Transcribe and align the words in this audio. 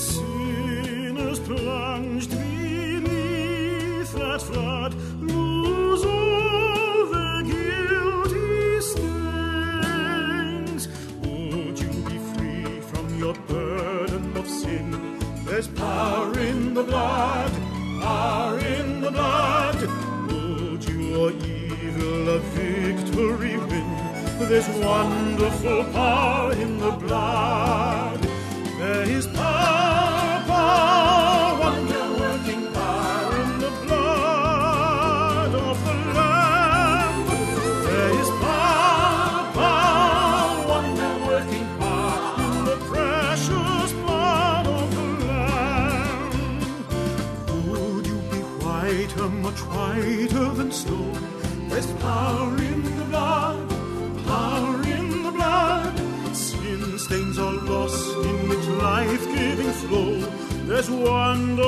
Sinners 0.00 1.40
plunged 1.40 2.30
beneath 2.30 4.12
that 4.14 4.40
flood. 4.40 4.94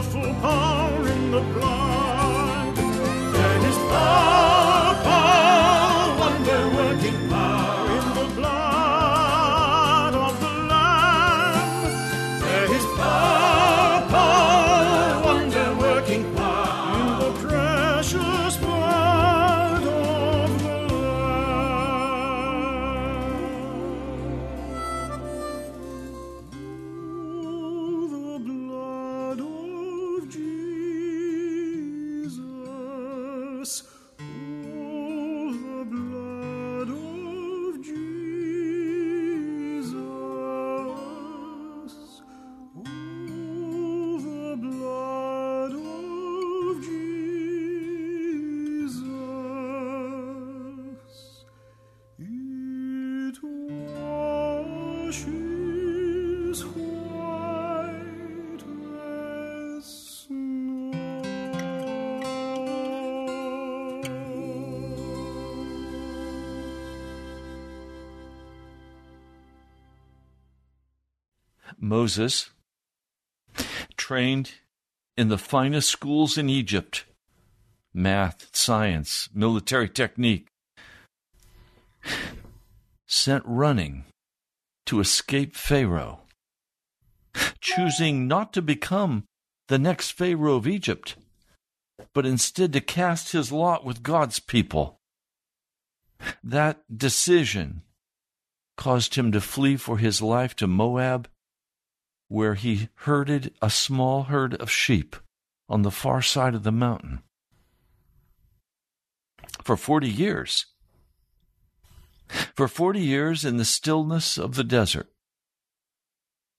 beautiful 0.02 0.34
part. 0.40 0.81
Moses, 71.92 72.48
trained 73.98 74.52
in 75.14 75.28
the 75.28 75.36
finest 75.36 75.90
schools 75.90 76.38
in 76.38 76.48
Egypt 76.48 77.04
math, 77.92 78.48
science, 78.56 79.28
military 79.34 79.90
technique, 79.90 80.48
sent 83.06 83.44
running 83.44 84.06
to 84.86 85.00
escape 85.00 85.54
Pharaoh, 85.54 86.20
choosing 87.60 88.26
not 88.26 88.54
to 88.54 88.62
become 88.62 89.24
the 89.68 89.78
next 89.78 90.12
Pharaoh 90.12 90.56
of 90.56 90.66
Egypt, 90.66 91.16
but 92.14 92.24
instead 92.24 92.72
to 92.72 92.80
cast 92.80 93.32
his 93.32 93.52
lot 93.52 93.84
with 93.84 94.02
God's 94.02 94.40
people. 94.40 94.98
That 96.42 96.84
decision 96.88 97.82
caused 98.78 99.16
him 99.16 99.30
to 99.32 99.42
flee 99.42 99.76
for 99.76 99.98
his 99.98 100.22
life 100.22 100.56
to 100.56 100.66
Moab 100.66 101.28
where 102.32 102.54
he 102.54 102.88
herded 102.94 103.52
a 103.60 103.68
small 103.68 104.22
herd 104.22 104.54
of 104.54 104.70
sheep 104.70 105.16
on 105.68 105.82
the 105.82 105.90
far 105.90 106.22
side 106.22 106.54
of 106.54 106.62
the 106.62 106.72
mountain 106.72 107.22
for 109.62 109.76
40 109.76 110.08
years. 110.08 110.66
For 112.56 112.68
40 112.68 113.00
years 113.00 113.44
in 113.44 113.58
the 113.58 113.66
stillness 113.66 114.38
of 114.38 114.54
the 114.54 114.64
desert. 114.64 115.12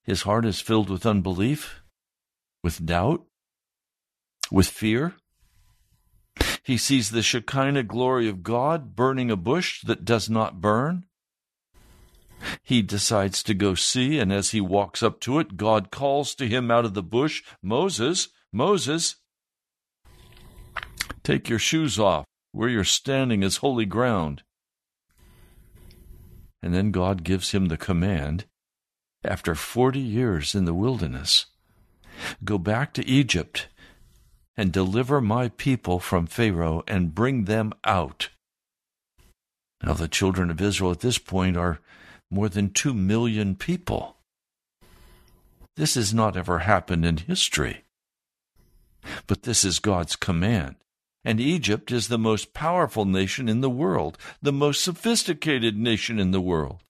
His 0.03 0.21
heart 0.21 0.45
is 0.45 0.61
filled 0.61 0.91
with 0.91 1.07
unbelief, 1.07 1.81
with 2.63 2.85
doubt, 2.85 3.25
with 4.51 4.67
fear. 4.67 5.15
He 6.63 6.77
sees 6.77 7.09
the 7.09 7.23
Shekinah 7.23 7.83
glory 7.83 8.29
of 8.29 8.43
God 8.43 8.95
burning 8.95 9.31
a 9.31 9.35
bush 9.35 9.81
that 9.85 10.05
does 10.05 10.29
not 10.29 10.61
burn. 10.61 11.05
He 12.61 12.81
decides 12.81 13.43
to 13.43 13.53
go 13.53 13.75
see, 13.75 14.19
and 14.19 14.31
as 14.31 14.51
he 14.51 14.61
walks 14.61 15.01
up 15.01 15.19
to 15.21 15.39
it, 15.39 15.57
God 15.57 15.91
calls 15.91 16.35
to 16.35 16.47
him 16.47 16.69
out 16.69 16.85
of 16.85 16.93
the 16.93 17.03
bush 17.03 17.43
Moses, 17.61 18.29
Moses, 18.51 19.15
take 21.23 21.49
your 21.49 21.59
shoes 21.59 21.99
off. 21.99 22.25
Where 22.51 22.69
you're 22.69 22.83
standing 22.83 23.41
is 23.41 23.57
holy 23.57 23.85
ground. 23.85 24.43
And 26.61 26.73
then 26.73 26.91
God 26.91 27.23
gives 27.23 27.51
him 27.51 27.65
the 27.65 27.77
command 27.77 28.45
after 29.23 29.55
40 29.55 29.99
years 29.99 30.53
in 30.53 30.65
the 30.65 30.73
wilderness 30.73 31.47
go 32.43 32.57
back 32.57 32.93
to 32.93 33.05
Egypt 33.07 33.67
and 34.55 34.71
deliver 34.71 35.19
my 35.19 35.49
people 35.49 35.99
from 35.99 36.27
Pharaoh 36.27 36.83
and 36.87 37.15
bring 37.15 37.45
them 37.45 37.73
out. 37.83 38.29
Now, 39.83 39.93
the 39.93 40.07
children 40.07 40.49
of 40.49 40.61
Israel 40.61 40.91
at 40.91 40.99
this 40.99 41.17
point 41.17 41.57
are 41.57 41.79
more 42.33 42.49
than 42.49 42.71
two 42.71 42.95
million 42.95 43.55
people. 43.55 44.17
This 45.75 45.93
has 45.93 46.13
not 46.13 46.35
ever 46.35 46.59
happened 46.59 47.05
in 47.05 47.17
history. 47.17 47.83
But 49.27 49.43
this 49.43 49.63
is 49.63 49.77
God's 49.77 50.15
command. 50.15 50.75
And 51.23 51.39
Egypt 51.39 51.91
is 51.91 52.07
the 52.07 52.17
most 52.17 52.53
powerful 52.53 53.05
nation 53.05 53.47
in 53.47 53.61
the 53.61 53.69
world, 53.69 54.17
the 54.41 54.51
most 54.51 54.83
sophisticated 54.83 55.77
nation 55.77 56.19
in 56.19 56.31
the 56.31 56.41
world. 56.41 56.81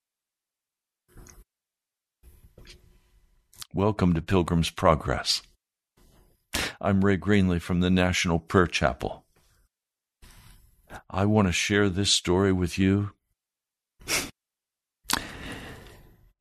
Welcome 3.73 4.13
to 4.13 4.21
Pilgrim's 4.21 4.69
Progress. 4.69 5.41
I'm 6.79 7.03
Ray 7.03 7.17
Greenley 7.17 7.59
from 7.59 7.81
the 7.81 7.89
National 7.89 8.39
Prayer 8.39 8.67
Chapel. 8.67 9.25
I 11.09 11.25
want 11.25 11.47
to 11.47 11.51
share 11.51 11.89
this 11.89 12.11
story 12.11 12.53
with 12.53 12.77
you. 12.77 13.11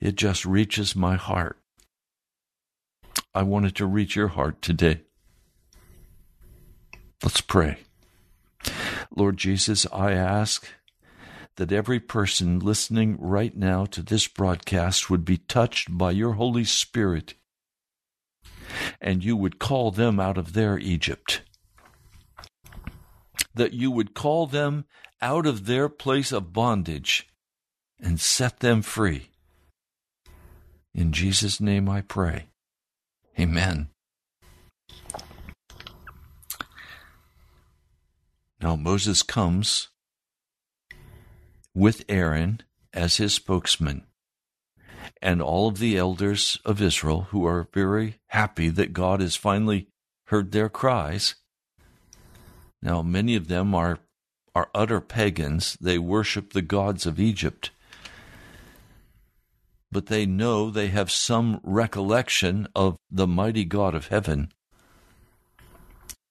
It 0.03 0.17
just 0.17 0.45
reaches 0.45 0.97
my 0.97 1.15
heart. 1.15 1.61
I 3.33 3.45
want 3.45 3.67
it 3.67 3.77
to 3.77 3.87
reach 3.87 4.17
your 4.17 4.27
heart 4.27 4.61
today. 4.61 5.03
Let's 7.23 7.41
pray. 7.41 7.77
Lord 9.15 9.37
Jesus, 9.37 9.87
I 9.93 10.11
ask 10.11 10.67
that 11.55 11.71
every 11.71 12.01
person 12.01 12.59
listening 12.59 13.17
right 13.21 13.57
now 13.57 13.85
to 13.87 14.03
this 14.03 14.27
broadcast 14.27 15.09
would 15.09 15.25
be 15.25 15.37
touched 15.37 15.97
by 15.97 16.11
your 16.11 16.33
Holy 16.33 16.65
Spirit 16.65 17.35
and 19.01 19.23
you 19.23 19.37
would 19.37 19.61
call 19.61 19.93
them 19.93 20.19
out 20.19 20.37
of 20.37 20.53
their 20.53 20.79
Egypt. 20.79 21.43
That 23.55 23.73
you 23.73 23.93
would 23.93 24.15
call 24.15 24.49
them 24.49 24.85
out 25.21 25.47
of 25.47 25.67
their 25.67 25.89
place 25.89 26.33
of 26.33 26.53
bondage 26.53 27.29
and 28.01 28.19
set 28.19 28.59
them 28.59 28.83
free. 28.83 29.29
In 30.95 31.13
Jesus' 31.13 31.61
name 31.61 31.89
I 31.89 32.03
pray. 32.03 32.49
Amen. 33.39 33.89
Now 38.61 38.77
Moses 38.77 39.23
comes 39.23 39.89
with 41.75 42.05
Aaron 42.09 42.63
as 42.93 43.17
his 43.17 43.35
spokesman 43.35 44.05
and 45.21 45.41
all 45.41 45.69
of 45.69 45.79
the 45.79 45.97
elders 45.97 46.59
of 46.65 46.83
Israel 46.83 47.29
who 47.31 47.47
are 47.47 47.69
very 47.73 48.19
happy 48.29 48.69
that 48.69 48.93
God 48.93 49.21
has 49.21 49.37
finally 49.37 49.89
heard 50.27 50.51
their 50.51 50.69
cries. 50.69 51.37
Now, 52.83 53.03
many 53.03 53.37
of 53.37 53.49
them 53.49 53.75
are, 53.75 54.01
are 54.55 54.69
utter 54.75 55.01
pagans. 55.01 55.77
They 55.81 55.99
worship 55.99 56.53
the 56.53 56.63
gods 56.63 57.07
of 57.07 57.21
Egypt. 57.21 57.71
But 59.93 60.07
they 60.07 60.25
know 60.25 60.71
they 60.71 60.89
have 60.89 61.11
some 61.11 61.61
recollection 61.63 62.67
of 62.75 62.97
the 63.11 63.27
mighty 63.27 63.65
God 63.65 63.95
of 63.95 64.09
heaven. 64.09 64.51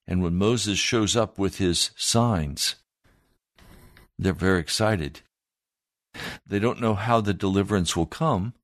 And 0.06 0.20
when 0.22 0.34
Moses 0.34 0.78
shows 0.78 1.16
up 1.16 1.38
with 1.38 1.58
his 1.58 1.92
signs, 1.96 2.74
they're 4.18 4.32
very 4.32 4.58
excited. 4.58 5.20
They 6.44 6.58
don't 6.58 6.80
know 6.80 6.94
how 6.94 7.20
the 7.20 7.32
deliverance 7.32 7.96
will 7.96 8.06
come, 8.06 8.54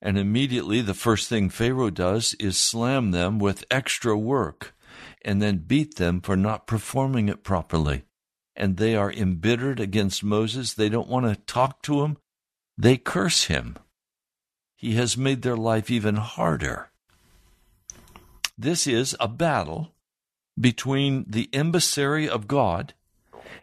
and 0.00 0.18
immediately 0.18 0.80
the 0.80 0.94
first 0.94 1.28
thing 1.28 1.50
Pharaoh 1.50 1.90
does 1.90 2.34
is 2.40 2.56
slam 2.56 3.10
them 3.10 3.38
with 3.38 3.64
extra 3.70 4.16
work 4.16 4.74
and 5.22 5.42
then 5.42 5.58
beat 5.58 5.96
them 5.96 6.22
for 6.22 6.34
not 6.34 6.66
performing 6.66 7.28
it 7.28 7.44
properly. 7.44 8.04
And 8.56 8.78
they 8.78 8.96
are 8.96 9.12
embittered 9.12 9.78
against 9.78 10.24
Moses. 10.24 10.72
They 10.72 10.88
don't 10.88 11.08
want 11.08 11.26
to 11.26 11.36
talk 11.44 11.82
to 11.82 12.02
him. 12.02 12.16
They 12.78 12.96
curse 12.96 13.44
him. 13.44 13.76
He 14.80 14.94
has 14.94 15.14
made 15.14 15.42
their 15.42 15.58
life 15.58 15.90
even 15.90 16.16
harder. 16.16 16.88
This 18.56 18.86
is 18.86 19.14
a 19.20 19.28
battle 19.28 19.92
between 20.58 21.26
the 21.28 21.50
emissary 21.52 22.26
of 22.26 22.48
God 22.48 22.94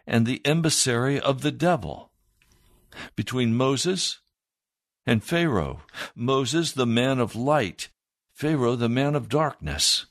and 0.06 0.26
the 0.26 0.40
emissary 0.46 1.18
of 1.18 1.42
the 1.42 1.50
devil, 1.50 2.12
between 3.16 3.56
Moses 3.56 4.20
and 5.08 5.24
Pharaoh, 5.24 5.82
Moses 6.14 6.70
the 6.70 6.86
man 6.86 7.18
of 7.18 7.34
light, 7.34 7.88
Pharaoh 8.32 8.76
the 8.76 8.88
man 8.88 9.16
of 9.16 9.28
darkness. 9.28 10.06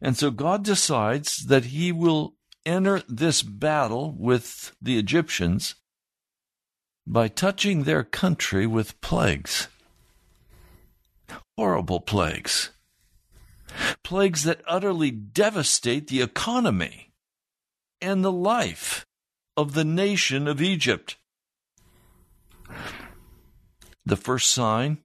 And 0.00 0.16
so 0.16 0.30
God 0.30 0.64
decides 0.64 1.48
that 1.48 1.66
he 1.66 1.92
will 1.92 2.34
enter 2.64 3.02
this 3.06 3.42
battle 3.42 4.16
with 4.18 4.74
the 4.80 4.98
Egyptians 4.98 5.74
by 7.06 7.28
touching 7.28 7.82
their 7.82 8.04
country 8.04 8.66
with 8.66 9.00
plagues. 9.00 9.68
Horrible 11.56 12.00
plagues. 12.00 12.70
Plagues 14.02 14.44
that 14.44 14.62
utterly 14.66 15.10
devastate 15.10 16.08
the 16.08 16.22
economy 16.22 17.12
and 18.00 18.24
the 18.24 18.32
life 18.32 19.06
of 19.56 19.74
the 19.74 19.84
nation 19.84 20.48
of 20.48 20.62
Egypt. 20.62 21.16
The 24.04 24.16
first 24.16 24.48
sign 24.48 24.98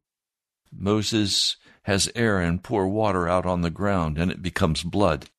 Moses 0.71 1.57
has 1.83 2.09
Aaron 2.15 2.59
pour 2.59 2.87
water 2.87 3.27
out 3.27 3.45
on 3.45 3.61
the 3.61 3.69
ground 3.69 4.17
and 4.17 4.31
it 4.31 4.41
becomes 4.41 4.83
blood. 4.83 5.29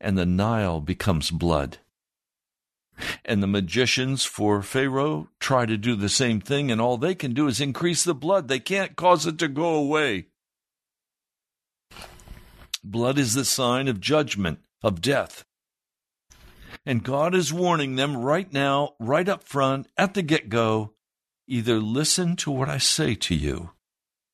And 0.00 0.18
the 0.18 0.26
Nile 0.26 0.80
becomes 0.80 1.30
blood. 1.30 1.78
And 3.24 3.42
the 3.42 3.46
magicians 3.46 4.24
for 4.24 4.62
Pharaoh 4.62 5.28
try 5.40 5.66
to 5.66 5.76
do 5.76 5.96
the 5.96 6.08
same 6.08 6.40
thing, 6.40 6.70
and 6.70 6.80
all 6.80 6.96
they 6.96 7.14
can 7.14 7.34
do 7.34 7.46
is 7.46 7.60
increase 7.60 8.04
the 8.04 8.14
blood. 8.14 8.48
They 8.48 8.60
can't 8.60 8.96
cause 8.96 9.26
it 9.26 9.38
to 9.38 9.48
go 9.48 9.74
away. 9.74 10.26
Blood 12.84 13.18
is 13.18 13.34
the 13.34 13.44
sign 13.44 13.88
of 13.88 14.00
judgment, 14.00 14.60
of 14.82 15.00
death. 15.00 15.44
And 16.84 17.04
God 17.04 17.34
is 17.34 17.52
warning 17.52 17.94
them 17.94 18.16
right 18.16 18.52
now, 18.52 18.94
right 18.98 19.28
up 19.28 19.44
front, 19.44 19.86
at 19.96 20.14
the 20.14 20.22
get 20.22 20.48
go 20.48 20.94
either 21.46 21.78
listen 21.78 22.34
to 22.36 22.50
what 22.50 22.68
I 22.68 22.78
say 22.78 23.14
to 23.14 23.34
you 23.34 23.70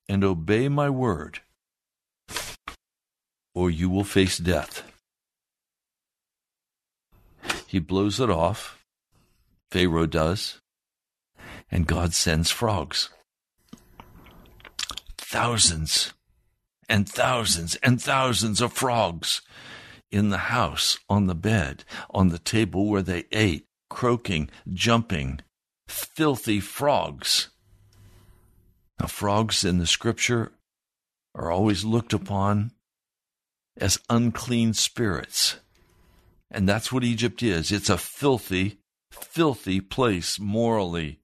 and 0.09 0.25
obey 0.25 0.69
my 0.69 0.88
word, 0.88 1.40
or 3.54 3.71
you 3.71 3.90
will 3.90 4.04
face 4.04 4.38
death. 4.38 4.83
He 7.69 7.81
blows 7.81 8.19
it 8.19 8.31
off, 8.31 8.83
Pharaoh 9.71 10.07
does, 10.07 10.59
and 11.71 11.87
God 11.87 12.15
sends 12.15 12.51
frogs. 12.51 13.11
Thousands 15.19 16.15
and 16.89 17.07
thousands 17.07 17.75
and 17.83 18.01
thousands 18.01 18.63
of 18.63 18.73
frogs 18.73 19.43
in 20.11 20.31
the 20.31 20.49
house, 20.49 20.99
on 21.11 21.27
the 21.27 21.35
bed, 21.35 21.85
on 22.09 22.29
the 22.29 22.39
table 22.39 22.87
where 22.87 23.03
they 23.03 23.25
ate, 23.33 23.67
croaking, 23.91 24.49
jumping, 24.73 25.41
filthy 25.87 26.61
frogs. 26.61 27.51
Now, 28.99 29.09
frogs 29.09 29.63
in 29.63 29.77
the 29.77 29.87
scripture 29.87 30.53
are 31.35 31.51
always 31.51 31.85
looked 31.85 32.15
upon 32.15 32.71
as 33.77 34.01
unclean 34.09 34.73
spirits. 34.73 35.59
And 36.50 36.69
that's 36.69 36.90
what 36.90 37.05
Egypt 37.05 37.43
is. 37.43 37.71
It's 37.71 37.90
a 37.90 37.99
filthy, 37.99 38.81
filthy 39.11 39.81
place 39.81 40.38
morally. 40.40 41.21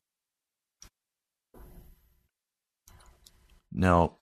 Now, 3.73 4.19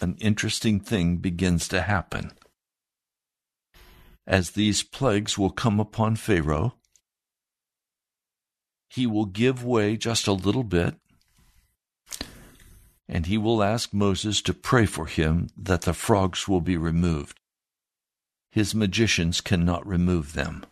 an 0.00 0.16
interesting 0.20 0.80
thing 0.80 1.16
begins 1.16 1.66
to 1.68 1.82
happen. 1.82 2.32
As 4.26 4.52
these 4.52 4.82
plagues 4.82 5.36
will 5.36 5.50
come 5.50 5.80
upon 5.80 6.16
Pharaoh, 6.16 6.74
he 8.88 9.06
will 9.06 9.26
give 9.26 9.64
way 9.64 9.96
just 9.96 10.26
a 10.26 10.32
little 10.32 10.62
bit, 10.62 10.94
and 13.08 13.26
he 13.26 13.36
will 13.36 13.62
ask 13.62 13.92
Moses 13.92 14.40
to 14.42 14.54
pray 14.54 14.86
for 14.86 15.06
him 15.06 15.48
that 15.56 15.82
the 15.82 15.92
frogs 15.92 16.46
will 16.46 16.60
be 16.60 16.76
removed. 16.76 17.38
His 18.54 18.72
magicians 18.72 19.40
cannot 19.40 19.84
remove 19.84 20.34
them. 20.34 20.64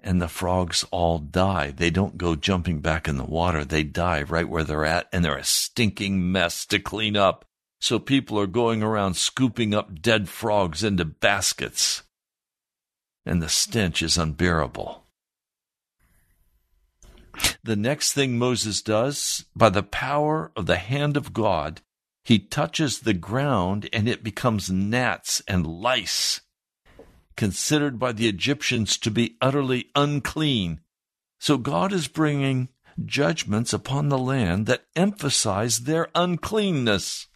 And 0.00 0.22
the 0.22 0.28
frogs 0.28 0.84
all 0.92 1.18
die. 1.18 1.72
They 1.72 1.90
don't 1.90 2.16
go 2.16 2.36
jumping 2.36 2.78
back 2.78 3.08
in 3.08 3.16
the 3.16 3.24
water. 3.24 3.64
They 3.64 3.82
die 3.82 4.22
right 4.22 4.48
where 4.48 4.62
they're 4.62 4.84
at, 4.84 5.08
and 5.12 5.24
they're 5.24 5.36
a 5.36 5.42
stinking 5.42 6.30
mess 6.30 6.64
to 6.66 6.78
clean 6.78 7.16
up. 7.16 7.44
so 7.84 7.98
people 7.98 8.40
are 8.40 8.46
going 8.46 8.82
around 8.82 9.12
scooping 9.12 9.74
up 9.74 10.00
dead 10.00 10.26
frogs 10.26 10.82
into 10.82 11.04
baskets, 11.04 12.02
and 13.26 13.42
the 13.42 13.48
stench 13.48 14.00
is 14.00 14.16
unbearable. 14.16 15.04
The 17.62 17.76
next 17.76 18.14
thing 18.14 18.38
Moses 18.38 18.80
does, 18.80 19.44
by 19.54 19.68
the 19.68 19.82
power 19.82 20.50
of 20.56 20.64
the 20.64 20.78
hand 20.78 21.18
of 21.18 21.34
God, 21.34 21.82
he 22.24 22.38
touches 22.38 23.00
the 23.00 23.14
ground 23.14 23.88
and 23.92 24.08
it 24.08 24.24
becomes 24.24 24.70
gnats 24.70 25.42
and 25.46 25.66
lice, 25.66 26.40
considered 27.36 27.98
by 27.98 28.12
the 28.12 28.26
Egyptians 28.26 28.96
to 28.98 29.10
be 29.10 29.36
utterly 29.40 29.90
unclean. 29.94 30.80
So 31.38 31.58
God 31.58 31.92
is 31.92 32.08
bringing 32.08 32.70
judgments 33.04 33.72
upon 33.72 34.08
the 34.08 34.18
land 34.18 34.66
that 34.66 34.86
emphasize 34.96 35.80
their 35.80 36.08
uncleanness. 36.14 37.26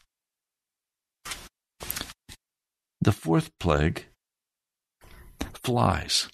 The 3.01 3.13
fourth 3.13 3.57
plague 3.59 4.07
flies. 5.53 6.29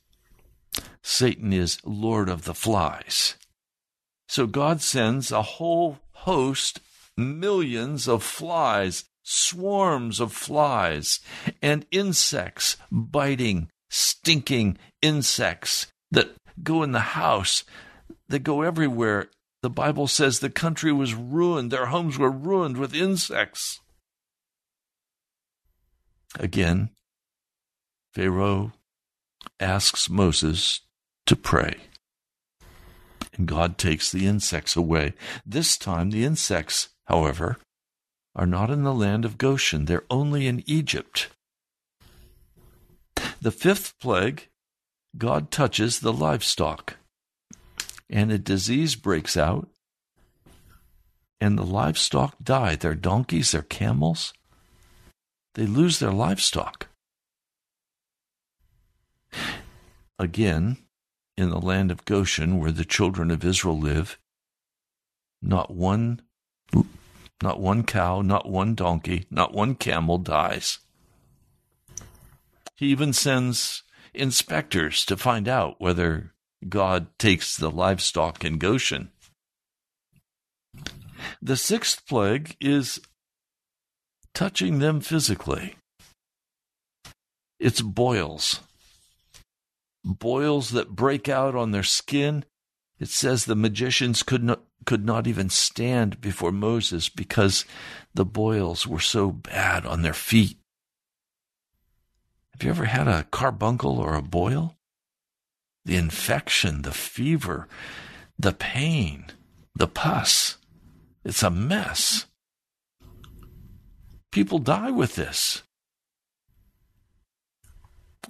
Satan 1.03 1.53
is 1.53 1.79
Lord 1.85 2.29
of 2.29 2.45
the 2.45 2.55
flies. 2.55 3.37
So 4.29 4.47
God 4.47 4.81
sends 4.81 5.31
a 5.33 5.43
whole 5.43 5.99
host, 6.13 6.81
millions 7.17 8.09
of 8.09 8.23
flies, 8.23 9.05
swarms 9.23 10.21
of 10.21 10.33
flies, 10.33 11.21
and 11.63 11.87
insects, 11.91 12.77
biting, 12.91 13.71
stinking 13.89 14.79
insects 15.03 15.87
that 16.11 16.31
go 16.63 16.83
in 16.83 16.93
the 16.93 17.01
house, 17.01 17.65
that 18.29 18.41
go 18.41 18.63
everywhere. 18.63 19.29
The 19.63 19.71
Bible 19.71 20.07
says 20.07 20.39
the 20.39 20.51
country 20.51 20.93
was 20.93 21.15
ruined, 21.15 21.71
their 21.71 21.87
homes 21.87 22.19
were 22.19 22.31
ruined 22.31 22.77
with 22.77 22.95
insects. 22.95 23.81
Again, 26.39 26.91
Pharaoh 28.13 28.73
asks 29.61 30.11
Moses 30.11 30.81
to 31.27 31.37
pray. 31.37 31.77
And 33.37 33.49
God 33.49 33.79
takes 33.79 34.13
the 34.13 34.27
insects 34.27 34.77
away. 34.77 35.15
This 35.45 35.77
time, 35.77 36.11
the 36.11 36.25
insects, 36.25 36.91
however, 37.07 37.59
are 38.35 38.47
not 38.47 38.71
in 38.71 38.83
the 38.83 38.95
land 38.95 39.25
of 39.25 39.39
Goshen, 39.39 39.85
they're 39.85 40.05
only 40.11 40.47
in 40.47 40.63
Egypt. 40.67 41.29
The 43.41 43.53
fifth 43.53 43.99
plague, 44.01 44.49
God 45.17 45.51
touches 45.51 46.01
the 46.01 46.13
livestock, 46.13 46.97
and 48.11 48.33
a 48.33 48.39
disease 48.39 48.97
breaks 48.97 49.37
out, 49.37 49.69
and 51.41 51.59
the 51.59 51.67
livestock 51.67 52.37
die. 52.43 52.75
Their 52.75 52.95
donkeys, 52.95 53.53
their 53.53 53.63
camels, 53.63 54.33
they 55.55 55.67
lose 55.67 55.99
their 55.99 56.13
livestock. 56.13 56.89
Again, 60.19 60.79
in 61.37 61.51
the 61.51 61.61
land 61.61 61.91
of 61.91 62.05
Goshen, 62.05 62.59
where 62.59 62.73
the 62.73 62.85
children 62.85 63.31
of 63.31 63.45
Israel 63.45 63.79
live, 63.79 64.19
not 65.43 65.71
one 65.71 66.23
not 67.43 67.61
one 67.61 67.85
cow, 67.85 68.23
not 68.23 68.49
one 68.49 68.75
donkey, 68.75 69.27
not 69.31 69.53
one 69.53 69.75
camel 69.75 70.19
dies. 70.19 70.79
He 72.77 72.87
even 72.87 73.13
sends 73.13 73.83
inspectors 74.13 75.05
to 75.07 75.17
find 75.17 75.49
out 75.49 75.81
whether 75.81 76.33
God 76.69 77.07
takes 77.19 77.57
the 77.57 77.71
livestock 77.71 78.45
in 78.45 78.59
Goshen. 78.59 79.11
The 81.41 81.57
sixth 81.57 82.07
plague 82.07 82.57
is 82.61 83.01
touching 84.35 84.79
them 84.79 85.01
physically. 85.01 85.77
It's 87.59 87.81
boils. 87.81 88.61
Boils 90.05 90.71
that 90.71 90.91
break 90.91 91.29
out 91.29 91.55
on 91.55 91.71
their 91.71 91.83
skin. 91.83 92.45
It 92.99 93.09
says 93.09 93.45
the 93.45 93.57
magicians 93.57 94.23
could 94.23 94.45
not, 94.45 94.63
could 94.85 95.05
not 95.05 95.27
even 95.27 95.49
stand 95.49 96.21
before 96.21 96.53
Moses 96.53 97.09
because 97.09 97.65
the 98.15 98.25
boils 98.25 98.87
were 98.87 99.01
so 99.01 99.31
bad 99.31 99.85
on 99.87 100.03
their 100.03 100.15
feet. 100.15 100.59
Have 102.53 102.63
you 102.63 102.71
ever 102.71 102.85
had 102.85 103.09
a 103.09 103.25
carbuncle 103.25 103.99
or 103.99 104.15
a 104.15 104.23
boil? 104.23 104.77
The 105.85 105.97
infection, 105.97 106.83
the 106.83 106.93
fever, 106.93 107.69
the 108.39 108.53
pain, 108.53 109.27
the 109.75 109.89
pus. 109.89 110.57
It's 111.25 111.43
a 111.43 111.51
mess. 111.51 112.27
People 114.31 114.59
die 114.59 114.91
with 114.91 115.17
this. 115.17 115.63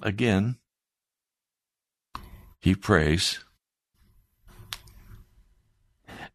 Again, 0.01 0.57
he 2.59 2.75
prays. 2.75 3.44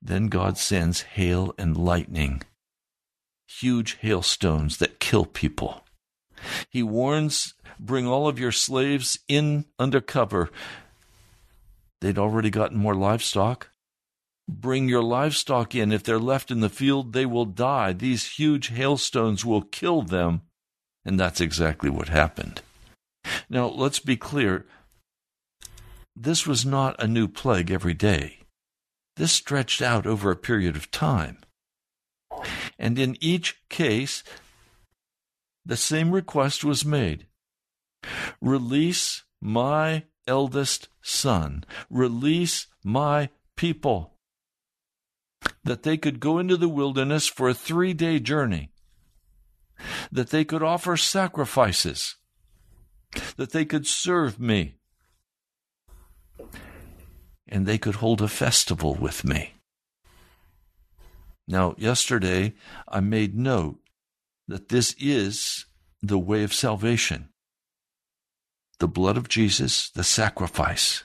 Then 0.03 0.29
God 0.29 0.57
sends 0.57 1.03
hail 1.03 1.55
and 1.59 1.77
lightning, 1.77 2.43
huge 3.47 3.99
hailstones 4.01 4.79
that 4.79 5.01
kill 5.01 5.27
people. 5.27 5.85
He 6.71 6.83
warns, 6.83 7.55
Bring 7.79 8.07
all 8.07 8.29
of 8.29 8.39
your 8.39 8.53
slaves 8.53 9.19
in 9.27 9.65
under 9.79 10.01
cover. 10.01 10.51
They'd 12.01 12.19
already 12.19 12.51
gotten 12.51 12.77
more 12.77 12.95
livestock. 12.95 13.71
Bring 14.49 14.89
your 14.89 15.03
livestock 15.03 15.75
in. 15.75 15.93
If 15.93 16.03
they're 16.03 16.19
left 16.19 16.51
in 16.51 16.61
the 16.61 16.69
field, 16.69 17.13
they 17.13 17.25
will 17.25 17.47
die. 17.47 17.93
These 17.93 18.33
huge 18.33 18.69
hailstones 18.69 19.45
will 19.45 19.63
kill 19.63 20.03
them. 20.03 20.43
And 21.05 21.19
that's 21.19 21.41
exactly 21.41 21.89
what 21.89 22.09
happened. 22.09 22.61
Now, 23.49 23.69
let's 23.69 23.99
be 23.99 24.17
clear. 24.17 24.67
This 26.15 26.47
was 26.47 26.67
not 26.67 27.03
a 27.03 27.07
new 27.07 27.29
plague 27.29 27.71
every 27.71 27.95
day. 27.95 28.40
This 29.21 29.33
stretched 29.33 29.83
out 29.83 30.07
over 30.07 30.31
a 30.31 30.35
period 30.35 30.77
of 30.77 30.91
time. 30.91 31.41
And 32.79 32.99
in 32.99 33.19
each 33.21 33.61
case, 33.69 34.25
the 35.63 35.77
same 35.77 36.13
request 36.13 36.65
was 36.65 36.87
made. 36.87 37.27
Release 38.41 39.25
my 39.39 40.05
eldest 40.27 40.89
son, 41.03 41.65
release 41.91 42.69
my 42.83 43.29
people. 43.59 44.15
That 45.65 45.83
they 45.83 45.99
could 45.99 46.19
go 46.19 46.39
into 46.39 46.57
the 46.57 46.71
wilderness 46.71 47.27
for 47.27 47.51
a 47.51 47.53
three 47.53 47.93
day 47.93 48.21
journey, 48.21 48.71
that 50.11 50.31
they 50.31 50.47
could 50.47 50.63
offer 50.63 50.97
sacrifices, 50.97 52.17
that 53.37 53.53
they 53.53 53.67
could 53.67 53.87
serve 53.87 54.41
me, 54.41 54.80
and 57.51 57.67
they 57.67 57.79
could 57.79 57.97
hold 57.97 58.23
a 58.23 58.29
festival 58.29 58.95
with 58.95 59.25
me. 59.25 59.55
Now, 61.49 61.75
yesterday 61.77 62.55
I 62.89 63.01
made 63.01 63.37
note 63.37 63.81
that 64.49 64.69
this 64.69 64.95
is 64.99 65.67
the 66.01 66.19
way 66.19 66.43
of 66.43 66.55
salvation 66.55 67.29
the 68.79 68.89
blood 68.89 69.19
of 69.19 69.29
Jesus, 69.29 69.91
the 69.91 70.03
sacrifice 70.05 71.05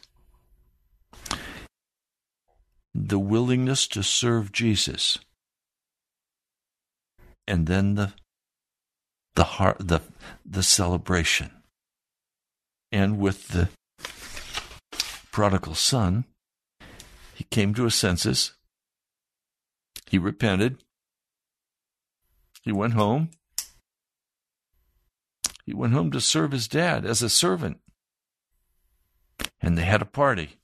the 2.95 3.19
willingness 3.19 3.87
to 3.87 4.01
serve 4.01 4.53
Jesus, 4.53 5.19
and 7.45 7.67
then 7.67 7.95
the 7.95 8.13
the 9.35 9.43
heart 9.43 9.75
the 9.79 9.99
the 10.45 10.63
celebration. 10.63 11.51
And 12.93 13.19
with 13.19 13.49
the 13.49 13.67
prodigal 15.31 15.75
son, 15.75 16.23
he 17.35 17.43
came 17.45 17.73
to 17.73 17.83
his 17.83 17.95
senses. 17.95 18.53
He 20.07 20.17
repented. 20.17 20.83
He 22.63 22.71
went 22.71 22.93
home. 22.93 23.29
He 25.65 25.73
went 25.73 25.93
home 25.93 26.11
to 26.11 26.21
serve 26.21 26.51
his 26.51 26.67
dad 26.67 27.05
as 27.05 27.21
a 27.21 27.29
servant. 27.29 27.79
And 29.61 29.77
they 29.77 29.83
had 29.83 30.01
a 30.01 30.05
party 30.05 30.57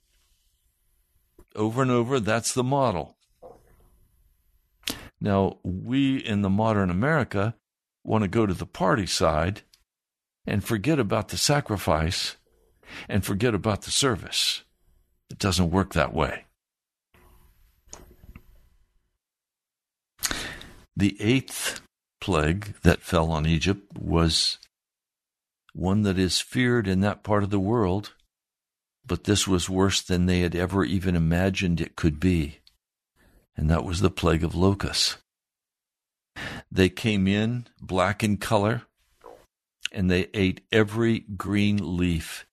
over 1.54 1.82
and 1.82 1.90
over, 1.90 2.20
that's 2.20 2.52
the 2.52 2.64
model. 2.64 3.16
Now, 5.20 5.58
we 5.62 6.16
in 6.16 6.42
the 6.42 6.50
modern 6.50 6.90
America 6.90 7.54
want 8.02 8.22
to 8.22 8.28
go 8.28 8.46
to 8.46 8.54
the 8.54 8.66
party 8.66 9.06
side 9.06 9.62
and 10.46 10.64
forget 10.64 10.98
about 10.98 11.28
the 11.28 11.36
sacrifice 11.36 12.36
and 13.08 13.24
forget 13.24 13.54
about 13.54 13.82
the 13.82 13.90
service. 13.90 14.64
It 15.30 15.38
doesn't 15.38 15.70
work 15.70 15.92
that 15.92 16.12
way. 16.12 16.46
The 20.96 21.16
eighth 21.20 21.80
plague 22.20 22.74
that 22.82 23.02
fell 23.02 23.30
on 23.30 23.46
Egypt 23.46 23.98
was 23.98 24.58
one 25.72 26.02
that 26.02 26.18
is 26.18 26.40
feared 26.40 26.86
in 26.86 27.00
that 27.00 27.22
part 27.22 27.42
of 27.42 27.50
the 27.50 27.60
world 27.60 28.12
but 29.04 29.24
this 29.24 29.48
was 29.48 29.68
worse 29.68 30.00
than 30.00 30.26
they 30.26 30.40
had 30.40 30.54
ever 30.54 30.84
even 30.84 31.16
imagined 31.16 31.80
it 31.80 31.96
could 31.96 32.20
be. 32.20 32.58
And 33.56 33.68
that 33.70 33.84
was 33.84 34.00
the 34.00 34.10
plague 34.10 34.44
of 34.44 34.54
locusts. 34.54 35.18
They 36.70 36.88
came 36.88 37.26
in 37.26 37.66
black 37.80 38.24
in 38.24 38.38
color, 38.38 38.82
and 39.90 40.10
they 40.10 40.28
ate 40.32 40.62
every 40.72 41.20
green 41.20 41.98
leaf. 41.98 42.46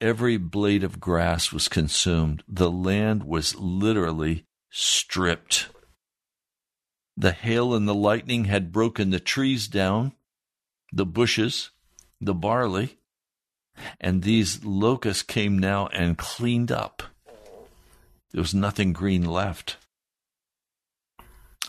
Every 0.00 0.36
blade 0.36 0.84
of 0.84 1.00
grass 1.00 1.52
was 1.52 1.68
consumed. 1.68 2.42
The 2.46 2.70
land 2.70 3.24
was 3.24 3.54
literally 3.54 4.44
stripped. 4.70 5.68
The 7.16 7.32
hail 7.32 7.74
and 7.74 7.88
the 7.88 7.94
lightning 7.94 8.44
had 8.44 8.72
broken 8.72 9.10
the 9.10 9.20
trees 9.20 9.68
down, 9.68 10.12
the 10.92 11.06
bushes, 11.06 11.70
the 12.20 12.34
barley, 12.34 12.98
and 14.00 14.22
these 14.22 14.64
locusts 14.64 15.22
came 15.22 15.58
now 15.58 15.86
and 15.88 16.18
cleaned 16.18 16.70
up. 16.70 17.02
There 18.32 18.42
was 18.42 18.54
nothing 18.54 18.92
green 18.92 19.24
left. 19.24 19.76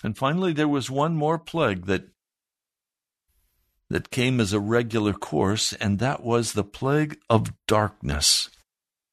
And 0.04 0.18
finally, 0.18 0.54
there 0.54 0.68
was 0.68 0.90
one 0.90 1.16
more 1.16 1.40
plague 1.40 1.86
that 1.86 2.10
that 3.90 4.12
came 4.12 4.42
as 4.42 4.52
a 4.52 4.60
regular 4.60 5.14
course, 5.14 5.72
and 5.74 6.00
that 6.00 6.22
was 6.22 6.52
the 6.52 6.64
plague 6.64 7.18
of 7.30 7.54
darkness. 7.68 8.50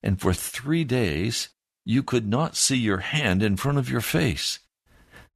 And 0.03 0.21
for 0.21 0.33
three 0.33 0.83
days, 0.83 1.51
you 1.85 2.03
could 2.03 2.27
not 2.27 2.57
see 2.57 2.77
your 2.77 2.99
hand 2.99 3.41
in 3.41 3.57
front 3.57 3.79
of 3.79 3.89
your 3.89 4.01
face. 4.01 4.59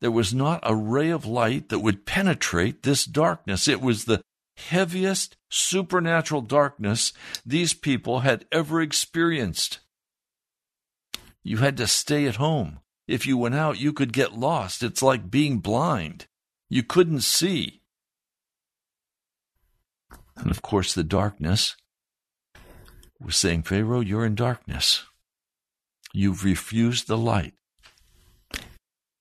There 0.00 0.11
was 0.11 0.33
not 0.33 0.61
a 0.62 0.76
ray 0.76 1.11
of 1.11 1.26
light 1.26 1.69
that 1.69 1.81
would 1.81 2.07
penetrate 2.07 2.83
this 2.83 3.05
darkness. 3.05 3.67
It 3.67 3.81
was 3.81 4.05
the 4.05 4.23
heaviest 4.57 5.37
supernatural 5.50 6.43
darkness 6.43 7.12
these 7.45 7.75
people 7.75 8.21
had 8.21 8.45
ever 8.52 8.81
experienced. 8.81 9.81
You 11.43 11.59
had 11.59 11.76
to 11.78 11.87
stay 11.87 12.26
at 12.26 12.37
home. 12.37 12.81
If 13.07 13.26
you 13.26 13.37
went 13.38 13.55
out, 13.55 13.81
you 13.81 13.93
could 13.93 14.12
get 14.12 14.38
lost. 14.38 14.83
It's 14.83 15.02
like 15.02 15.31
being 15.31 15.59
blind. 15.59 16.26
You 16.69 16.83
couldn't 16.83 17.23
see. 17.23 17.83
And 20.37 20.50
of 20.50 20.62
course, 20.62 20.93
the 20.93 21.05
darkness 21.05 21.75
was 23.19 23.37
saying, 23.37 23.62
Pharaoh, 23.62 24.00
you're 24.00 24.26
in 24.26 24.35
darkness. 24.35 25.05
You've 26.12 26.45
refused 26.45 27.09
the 27.09 27.19
light. 27.19 27.55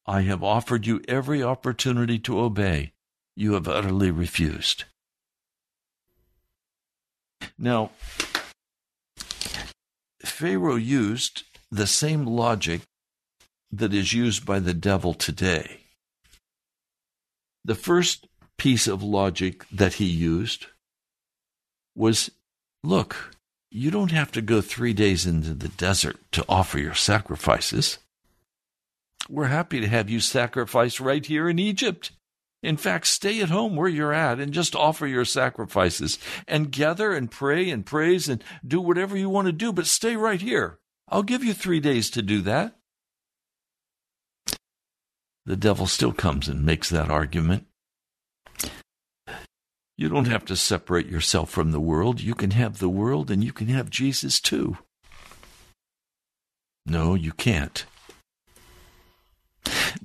I 0.07 0.21
have 0.21 0.43
offered 0.43 0.87
you 0.87 1.01
every 1.07 1.43
opportunity 1.43 2.17
to 2.19 2.39
obey. 2.39 2.93
You 3.35 3.53
have 3.53 3.67
utterly 3.67 4.09
refused. 4.09 4.85
Now, 7.57 7.91
Pharaoh 10.23 10.75
used 10.75 11.43
the 11.69 11.87
same 11.87 12.25
logic 12.25 12.81
that 13.71 13.93
is 13.93 14.13
used 14.13 14.45
by 14.45 14.59
the 14.59 14.73
devil 14.73 15.13
today. 15.13 15.81
The 17.65 17.75
first 17.75 18.27
piece 18.57 18.87
of 18.87 19.03
logic 19.03 19.67
that 19.69 19.95
he 19.95 20.05
used 20.05 20.67
was 21.95 22.31
look, 22.83 23.35
you 23.69 23.91
don't 23.91 24.11
have 24.11 24.31
to 24.31 24.41
go 24.41 24.61
three 24.61 24.93
days 24.93 25.25
into 25.25 25.53
the 25.53 25.67
desert 25.67 26.17
to 26.31 26.45
offer 26.47 26.79
your 26.79 26.93
sacrifices. 26.93 27.97
We're 29.29 29.45
happy 29.45 29.79
to 29.81 29.87
have 29.87 30.09
you 30.09 30.19
sacrifice 30.19 30.99
right 30.99 31.25
here 31.25 31.49
in 31.49 31.59
Egypt. 31.59 32.11
In 32.63 32.77
fact, 32.77 33.07
stay 33.07 33.41
at 33.41 33.49
home 33.49 33.75
where 33.75 33.87
you're 33.87 34.13
at 34.13 34.39
and 34.39 34.51
just 34.51 34.75
offer 34.75 35.05
your 35.05 35.25
sacrifices 35.25 36.17
and 36.47 36.71
gather 36.71 37.13
and 37.13 37.29
pray 37.29 37.69
and 37.69 37.85
praise 37.85 38.27
and 38.27 38.43
do 38.65 38.81
whatever 38.81 39.15
you 39.15 39.29
want 39.29 39.45
to 39.47 39.51
do, 39.51 39.71
but 39.71 39.85
stay 39.85 40.15
right 40.15 40.41
here. 40.41 40.79
I'll 41.09 41.23
give 41.23 41.43
you 41.43 41.53
three 41.53 41.79
days 41.79 42.09
to 42.11 42.21
do 42.21 42.41
that. 42.41 42.75
The 45.45 45.55
devil 45.55 45.87
still 45.87 46.11
comes 46.11 46.49
and 46.49 46.65
makes 46.65 46.89
that 46.89 47.09
argument. 47.09 47.67
You 49.97 50.09
don't 50.09 50.27
have 50.27 50.45
to 50.45 50.55
separate 50.55 51.07
yourself 51.07 51.49
from 51.49 51.71
the 51.71 51.79
world. 51.79 52.21
You 52.21 52.35
can 52.35 52.51
have 52.51 52.79
the 52.79 52.89
world 52.89 53.31
and 53.31 53.43
you 53.43 53.53
can 53.53 53.67
have 53.67 53.89
Jesus 53.89 54.39
too. 54.39 54.77
No, 56.85 57.15
you 57.15 57.31
can't. 57.31 57.85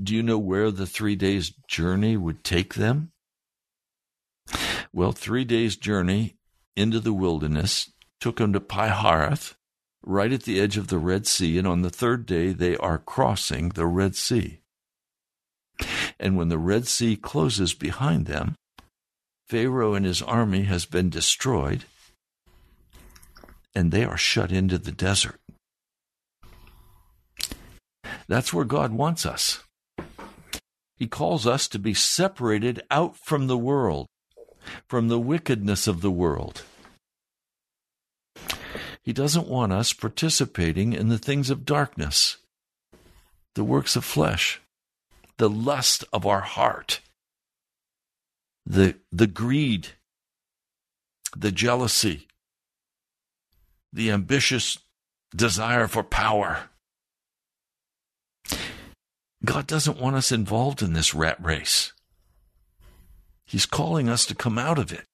Do 0.02 0.14
you 0.14 0.22
know 0.22 0.38
where 0.38 0.70
the 0.70 0.86
three 0.86 1.14
days' 1.14 1.52
journey 1.68 2.16
would 2.16 2.42
take 2.42 2.74
them? 2.74 3.12
Well, 4.92 5.12
three 5.12 5.44
days' 5.44 5.76
journey 5.76 6.36
into 6.74 6.98
the 6.98 7.12
wilderness 7.12 7.90
took 8.18 8.36
them 8.36 8.52
to 8.52 8.60
Pi-hahiroth, 8.60 9.54
right 10.04 10.32
at 10.32 10.42
the 10.42 10.60
edge 10.60 10.76
of 10.76 10.88
the 10.88 10.98
Red 10.98 11.26
Sea, 11.26 11.58
and 11.58 11.66
on 11.66 11.82
the 11.82 11.90
third 11.90 12.26
day 12.26 12.52
they 12.52 12.76
are 12.76 12.98
crossing 12.98 13.70
the 13.70 13.86
Red 13.86 14.16
Sea. 14.16 14.60
And 16.18 16.36
when 16.36 16.48
the 16.48 16.58
Red 16.58 16.86
Sea 16.88 17.16
closes 17.16 17.74
behind 17.74 18.26
them, 18.26 18.54
Pharaoh 19.48 19.94
and 19.94 20.06
his 20.06 20.22
army 20.22 20.62
has 20.62 20.86
been 20.86 21.10
destroyed, 21.10 21.84
and 23.74 23.92
they 23.92 24.04
are 24.04 24.16
shut 24.16 24.50
into 24.50 24.78
the 24.78 24.92
desert. 24.92 25.38
That's 28.26 28.52
where 28.52 28.64
God 28.64 28.92
wants 28.92 29.26
us. 29.26 29.62
He 31.02 31.08
calls 31.08 31.48
us 31.48 31.66
to 31.66 31.80
be 31.80 31.94
separated 31.94 32.80
out 32.88 33.16
from 33.16 33.48
the 33.48 33.58
world, 33.58 34.06
from 34.86 35.08
the 35.08 35.18
wickedness 35.18 35.88
of 35.88 36.00
the 36.00 36.12
world. 36.12 36.62
He 39.02 39.12
doesn't 39.12 39.48
want 39.48 39.72
us 39.72 39.92
participating 39.92 40.92
in 40.92 41.08
the 41.08 41.18
things 41.18 41.50
of 41.50 41.64
darkness, 41.64 42.36
the 43.56 43.64
works 43.64 43.96
of 43.96 44.04
flesh, 44.04 44.60
the 45.38 45.50
lust 45.50 46.04
of 46.12 46.24
our 46.24 46.42
heart, 46.42 47.00
the, 48.64 48.94
the 49.10 49.26
greed, 49.26 49.88
the 51.36 51.50
jealousy, 51.50 52.28
the 53.92 54.12
ambitious 54.12 54.78
desire 55.34 55.88
for 55.88 56.04
power. 56.04 56.70
God 59.44 59.66
doesn't 59.66 60.00
want 60.00 60.16
us 60.16 60.30
involved 60.30 60.82
in 60.82 60.92
this 60.92 61.14
rat 61.14 61.42
race. 61.44 61.92
He's 63.44 63.66
calling 63.66 64.08
us 64.08 64.24
to 64.26 64.34
come 64.34 64.58
out 64.58 64.78
of 64.78 64.92
it. 64.92 65.06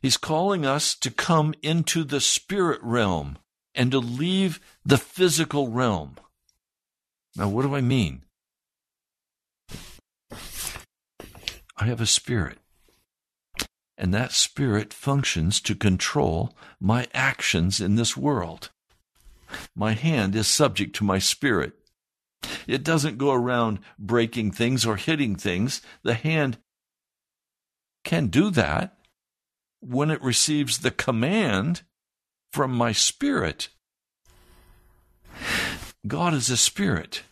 He's 0.00 0.16
calling 0.16 0.66
us 0.66 0.94
to 0.96 1.10
come 1.10 1.54
into 1.62 2.02
the 2.02 2.20
spirit 2.20 2.80
realm 2.82 3.38
and 3.74 3.90
to 3.92 3.98
leave 3.98 4.58
the 4.84 4.98
physical 4.98 5.68
realm. 5.68 6.16
Now, 7.36 7.48
what 7.48 7.62
do 7.62 7.74
I 7.74 7.80
mean? 7.80 8.22
I 11.76 11.86
have 11.86 12.00
a 12.00 12.06
spirit, 12.06 12.58
and 13.96 14.12
that 14.12 14.32
spirit 14.32 14.92
functions 14.92 15.60
to 15.62 15.74
control 15.74 16.56
my 16.80 17.06
actions 17.14 17.80
in 17.80 17.96
this 17.96 18.16
world. 18.16 18.70
My 19.74 19.92
hand 19.92 20.34
is 20.34 20.48
subject 20.48 20.94
to 20.96 21.04
my 21.04 21.18
spirit. 21.18 21.74
It 22.66 22.84
doesn't 22.84 23.18
go 23.18 23.32
around 23.32 23.80
breaking 23.98 24.52
things 24.52 24.86
or 24.86 24.96
hitting 24.96 25.36
things. 25.36 25.82
The 26.02 26.14
hand 26.14 26.58
can 28.04 28.28
do 28.28 28.50
that 28.50 28.98
when 29.80 30.10
it 30.10 30.22
receives 30.22 30.78
the 30.78 30.90
command 30.90 31.82
from 32.52 32.72
my 32.72 32.92
spirit. 32.92 33.68
God 36.06 36.34
is 36.34 36.50
a 36.50 36.56
spirit. 36.56 37.22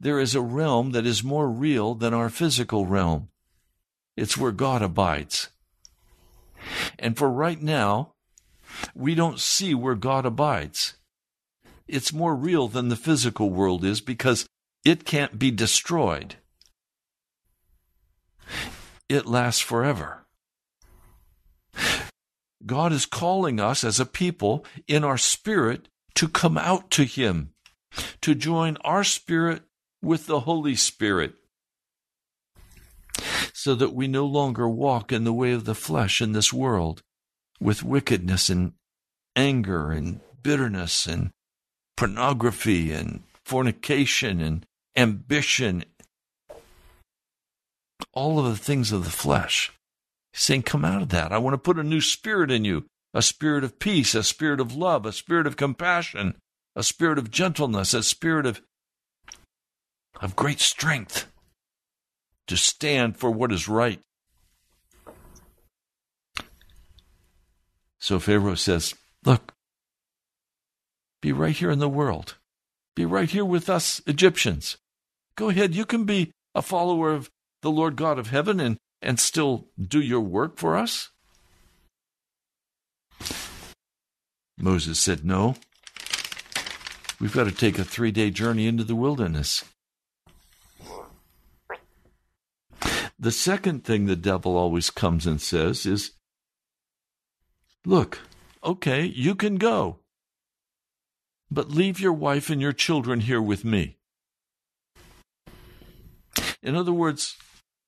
There 0.00 0.18
is 0.18 0.34
a 0.34 0.40
realm 0.40 0.92
that 0.92 1.06
is 1.06 1.22
more 1.22 1.48
real 1.48 1.94
than 1.94 2.14
our 2.14 2.30
physical 2.30 2.86
realm. 2.86 3.28
It's 4.16 4.36
where 4.36 4.52
God 4.52 4.82
abides. 4.82 5.48
And 6.98 7.16
for 7.16 7.30
right 7.30 7.60
now, 7.60 8.14
we 8.94 9.14
don't 9.14 9.38
see 9.38 9.74
where 9.74 9.94
God 9.94 10.26
abides 10.26 10.94
it's 11.90 12.12
more 12.12 12.34
real 12.34 12.68
than 12.68 12.88
the 12.88 12.96
physical 12.96 13.50
world 13.50 13.84
is 13.84 14.00
because 14.00 14.46
it 14.84 15.04
can't 15.04 15.38
be 15.38 15.50
destroyed. 15.50 16.36
It 19.08 19.26
lasts 19.26 19.60
forever. 19.60 20.24
God 22.64 22.92
is 22.92 23.06
calling 23.06 23.58
us 23.58 23.82
as 23.82 23.98
a 23.98 24.06
people 24.06 24.64
in 24.86 25.04
our 25.04 25.18
spirit 25.18 25.88
to 26.14 26.28
come 26.28 26.56
out 26.56 26.90
to 26.92 27.04
Him, 27.04 27.52
to 28.20 28.34
join 28.34 28.76
our 28.84 29.02
spirit 29.02 29.62
with 30.02 30.26
the 30.26 30.40
Holy 30.40 30.76
Spirit, 30.76 31.34
so 33.52 33.74
that 33.74 33.94
we 33.94 34.06
no 34.06 34.26
longer 34.26 34.68
walk 34.68 35.12
in 35.12 35.24
the 35.24 35.32
way 35.32 35.52
of 35.52 35.64
the 35.64 35.74
flesh 35.74 36.20
in 36.20 36.32
this 36.32 36.52
world 36.52 37.02
with 37.60 37.82
wickedness 37.82 38.48
and 38.48 38.72
anger 39.34 39.90
and 39.90 40.20
bitterness 40.42 41.06
and 41.06 41.30
pornography 42.00 42.92
and 42.92 43.22
fornication 43.44 44.40
and 44.40 44.64
ambition, 44.96 45.84
all 48.14 48.38
of 48.38 48.46
the 48.46 48.56
things 48.56 48.90
of 48.90 49.04
the 49.04 49.10
flesh. 49.10 49.70
He's 50.32 50.40
saying, 50.40 50.62
Come 50.62 50.82
out 50.82 51.02
of 51.02 51.10
that. 51.10 51.30
I 51.30 51.36
want 51.36 51.52
to 51.52 51.58
put 51.58 51.78
a 51.78 51.82
new 51.82 52.00
spirit 52.00 52.50
in 52.50 52.64
you 52.64 52.86
a 53.12 53.20
spirit 53.20 53.64
of 53.64 53.78
peace, 53.78 54.14
a 54.14 54.22
spirit 54.22 54.60
of 54.60 54.74
love, 54.74 55.04
a 55.04 55.12
spirit 55.12 55.46
of 55.46 55.58
compassion, 55.58 56.36
a 56.74 56.82
spirit 56.82 57.18
of 57.18 57.30
gentleness, 57.30 57.92
a 57.92 58.02
spirit 58.02 58.46
of, 58.46 58.62
of 60.22 60.34
great 60.34 60.60
strength. 60.60 61.26
to 62.46 62.56
stand 62.56 63.18
for 63.18 63.30
what 63.30 63.52
is 63.52 63.68
right. 63.68 64.00
So 67.98 68.18
Pharaoh 68.18 68.54
says, 68.54 68.94
Look, 69.22 69.52
be 71.20 71.32
right 71.32 71.56
here 71.56 71.70
in 71.70 71.78
the 71.78 71.88
world. 71.88 72.36
Be 72.96 73.04
right 73.04 73.30
here 73.30 73.44
with 73.44 73.68
us 73.68 74.00
Egyptians. 74.06 74.76
Go 75.36 75.48
ahead, 75.48 75.74
you 75.74 75.84
can 75.84 76.04
be 76.04 76.32
a 76.54 76.62
follower 76.62 77.12
of 77.12 77.30
the 77.62 77.70
Lord 77.70 77.96
God 77.96 78.18
of 78.18 78.28
heaven 78.28 78.60
and, 78.60 78.78
and 79.00 79.20
still 79.20 79.68
do 79.80 80.00
your 80.00 80.20
work 80.20 80.58
for 80.58 80.76
us. 80.76 81.10
Moses 84.58 84.98
said, 84.98 85.24
No. 85.24 85.56
We've 87.18 87.32
got 87.32 87.44
to 87.44 87.52
take 87.52 87.78
a 87.78 87.84
three 87.84 88.10
day 88.10 88.30
journey 88.30 88.66
into 88.66 88.84
the 88.84 88.96
wilderness. 88.96 89.64
The 93.18 93.30
second 93.30 93.84
thing 93.84 94.06
the 94.06 94.16
devil 94.16 94.56
always 94.56 94.88
comes 94.88 95.26
and 95.26 95.40
says 95.40 95.84
is, 95.84 96.12
Look, 97.84 98.20
okay, 98.64 99.04
you 99.04 99.34
can 99.34 99.56
go, 99.56 99.99
but 101.50 101.70
leave 101.70 102.00
your 102.00 102.12
wife 102.12 102.50
and 102.50 102.60
your 102.60 102.72
children 102.72 103.20
here 103.20 103.42
with 103.42 103.64
me. 103.64 103.96
In 106.62 106.76
other 106.76 106.92
words, 106.92 107.36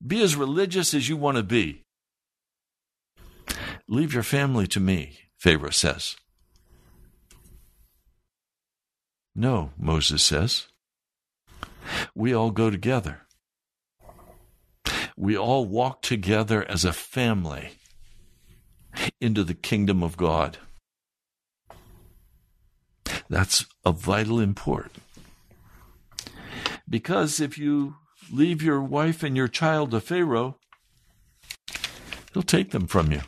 be 0.05 0.22
as 0.22 0.35
religious 0.35 0.94
as 0.94 1.09
you 1.09 1.16
want 1.16 1.37
to 1.37 1.42
be. 1.42 1.85
Leave 3.88 4.14
your 4.14 4.22
family 4.22 4.66
to 4.68 4.81
me, 4.81 5.18
Pharaoh 5.38 5.70
says. 5.70 6.16
No, 9.35 9.70
Moses 9.79 10.22
says. 10.22 10.66
We 12.14 12.35
all 12.35 12.51
go 12.51 12.70
together. 12.70 13.22
We 15.16 15.37
all 15.37 15.64
walk 15.64 16.03
together 16.03 16.68
as 16.68 16.85
a 16.85 16.92
family 16.92 17.72
into 19.20 19.44
the 19.44 19.55
kingdom 19.55 20.03
of 20.03 20.16
God. 20.16 20.59
That's 23.33 23.64
of 23.83 23.99
vital 23.99 24.38
import. 24.38 24.92
Because 26.87 27.40
if 27.40 27.57
you 27.57 27.97
leave 28.31 28.61
your 28.61 28.83
wife 28.83 29.23
and 29.23 29.35
your 29.35 29.49
child 29.49 29.92
to 29.92 30.03
Pharaoh, 30.03 30.59
he'll 32.35 32.42
take 32.42 32.73
them 32.73 32.87
from 32.87 33.11
you. 33.11 33.23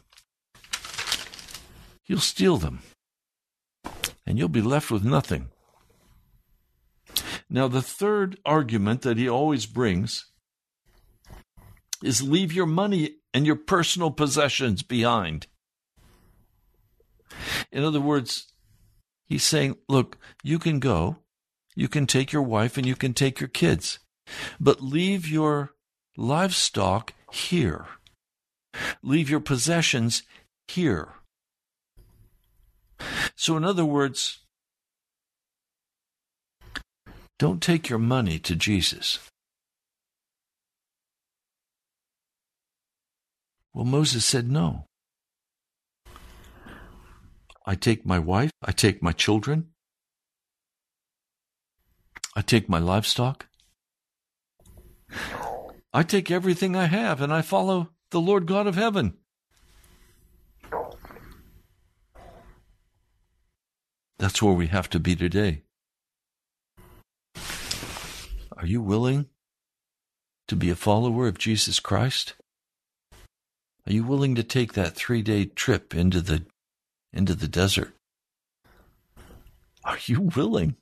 He'll 2.02 2.20
steal 2.20 2.58
them. 2.58 2.80
And 4.26 4.38
you'll 4.38 4.48
be 4.50 4.60
left 4.60 4.90
with 4.90 5.04
nothing. 5.04 5.48
Now, 7.48 7.66
the 7.66 7.80
third 7.80 8.38
argument 8.44 9.00
that 9.02 9.16
he 9.16 9.26
always 9.26 9.64
brings 9.64 10.26
is 12.02 12.20
leave 12.20 12.52
your 12.52 12.66
money 12.66 13.16
and 13.32 13.46
your 13.46 13.56
personal 13.56 14.10
possessions 14.10 14.82
behind. 14.82 15.46
In 17.72 17.82
other 17.84 18.02
words, 18.02 18.50
he's 19.26 19.44
saying, 19.44 19.76
look, 19.88 20.18
you 20.42 20.58
can 20.58 20.80
go, 20.80 21.18
you 21.74 21.88
can 21.88 22.06
take 22.06 22.32
your 22.32 22.42
wife, 22.42 22.76
and 22.76 22.86
you 22.86 22.96
can 22.96 23.14
take 23.14 23.40
your 23.40 23.48
kids, 23.48 23.98
but 24.60 24.80
leave 24.80 25.28
your 25.28 25.72
livestock 26.16 27.12
here. 27.32 27.86
Leave 29.02 29.30
your 29.30 29.40
possessions 29.40 30.22
here. 30.68 31.08
So, 33.36 33.56
in 33.56 33.64
other 33.64 33.84
words, 33.84 34.40
don't 37.38 37.62
take 37.62 37.88
your 37.88 37.98
money 37.98 38.38
to 38.38 38.54
Jesus. 38.54 39.18
Well, 43.72 43.84
Moses 43.84 44.24
said 44.24 44.48
no. 44.48 44.86
I 47.64 47.74
take 47.74 48.04
my 48.04 48.18
wife, 48.18 48.50
I 48.62 48.72
take 48.72 49.02
my 49.02 49.12
children, 49.12 49.68
I 52.36 52.42
take 52.42 52.68
my 52.68 52.78
livestock, 52.78 53.46
I 55.92 56.02
take 56.02 56.30
everything 56.30 56.76
I 56.76 56.86
have, 56.86 57.20
and 57.20 57.32
I 57.32 57.40
follow 57.40 57.90
the 58.10 58.20
Lord 58.20 58.46
God 58.46 58.66
of 58.66 58.74
heaven. 58.74 59.14
That's 64.18 64.42
where 64.42 64.54
we 64.54 64.68
have 64.68 64.90
to 64.90 65.00
be 65.00 65.16
today. 65.16 65.62
Are 68.56 68.66
you 68.66 68.80
willing 68.80 69.26
to 70.48 70.56
be 70.56 70.70
a 70.70 70.76
follower 70.76 71.26
of 71.28 71.38
Jesus 71.38 71.80
Christ? 71.80 72.34
Are 73.86 73.92
you 73.92 74.04
willing 74.04 74.34
to 74.34 74.42
take 74.42 74.72
that 74.74 74.94
three 74.94 75.22
day 75.22 75.44
trip 75.44 75.94
into 75.94 76.20
the 76.20 76.46
into 77.14 77.34
the 77.34 77.48
desert? 77.48 77.94
Are 79.84 79.98
you 80.06 80.20
willing 80.36 80.76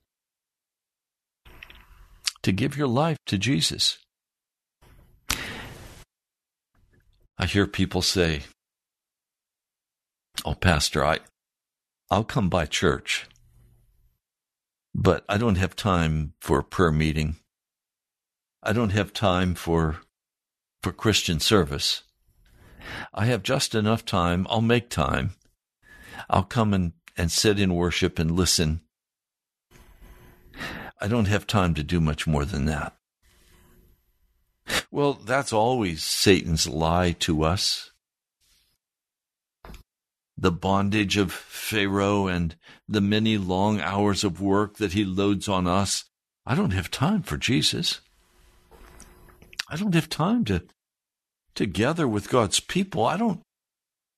to 2.42 2.50
give 2.50 2.76
your 2.76 2.88
life 2.88 3.18
to 3.26 3.38
Jesus? 3.38 3.98
I 7.38 7.46
hear 7.46 7.66
people 7.66 8.02
say, 8.02 8.42
"Oh, 10.44 10.54
pastor, 10.54 11.04
I 11.04 11.18
I'll 12.10 12.24
come 12.24 12.48
by 12.48 12.66
church, 12.66 13.26
but 14.94 15.24
I 15.28 15.38
don't 15.38 15.56
have 15.56 15.74
time 15.74 16.34
for 16.40 16.58
a 16.58 16.64
prayer 16.64 16.92
meeting. 16.92 17.36
I 18.62 18.72
don't 18.72 18.90
have 18.92 19.12
time 19.12 19.54
for 19.54 20.02
for 20.82 20.92
Christian 20.92 21.40
service. 21.40 22.02
I 23.14 23.26
have 23.26 23.42
just 23.42 23.74
enough 23.74 24.04
time. 24.04 24.46
I'll 24.50 24.60
make 24.60 24.88
time. 24.88 25.34
I'll 26.28 26.44
come 26.44 26.74
and, 26.74 26.92
and 27.16 27.30
sit 27.30 27.58
in 27.58 27.74
worship 27.74 28.18
and 28.18 28.30
listen. 28.30 28.82
I 31.00 31.08
don't 31.08 31.28
have 31.28 31.46
time 31.46 31.74
to 31.74 31.82
do 31.82 32.00
much 32.00 32.26
more 32.26 32.44
than 32.44 32.66
that. 32.66 32.96
Well, 34.90 35.14
that's 35.14 35.52
always 35.52 36.02
Satan's 36.02 36.68
lie 36.68 37.12
to 37.20 37.42
us. 37.42 37.90
The 40.36 40.52
bondage 40.52 41.16
of 41.16 41.32
Pharaoh 41.32 42.26
and 42.26 42.56
the 42.88 43.00
many 43.00 43.38
long 43.38 43.80
hours 43.80 44.24
of 44.24 44.40
work 44.40 44.76
that 44.76 44.92
he 44.92 45.04
loads 45.04 45.48
on 45.48 45.66
us. 45.66 46.04
I 46.46 46.54
don't 46.54 46.72
have 46.72 46.90
time 46.90 47.22
for 47.22 47.36
Jesus. 47.36 48.00
I 49.68 49.76
don't 49.76 49.94
have 49.94 50.08
time 50.08 50.44
to 50.46 50.62
together 51.54 52.08
with 52.08 52.28
God's 52.28 52.60
people. 52.60 53.04
I 53.04 53.16
don't 53.16 53.42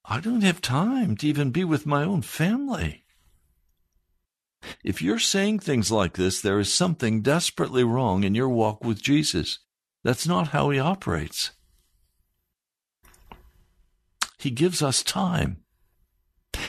I 0.05 0.21
don't 0.21 0.43
have 0.43 0.61
time 0.61 1.17
to 1.17 1.27
even 1.27 1.51
be 1.51 1.65
with 1.65 1.87
my 1.87 2.05
own 2.05 2.21
family. 2.21 3.05
If 4.83 5.01
you're 5.01 5.19
saying 5.19 5.61
things 5.61 5.91
like 5.91 6.15
this, 6.15 6.41
there 6.41 6.59
is 6.59 6.73
something 6.73 7.23
desperately 7.23 7.85
wrong 7.85 8.23
in 8.23 8.35
your 8.35 8.49
walk 8.49 8.85
with 8.85 9.03
Jesus. 9.03 9.61
That's 10.03 10.27
not 10.27 10.49
how 10.49 10.71
he 10.71 10.79
operates. 10.79 11.53
He 14.39 14.51
gives 14.51 14.83
us 14.83 15.03
time, 15.03 15.65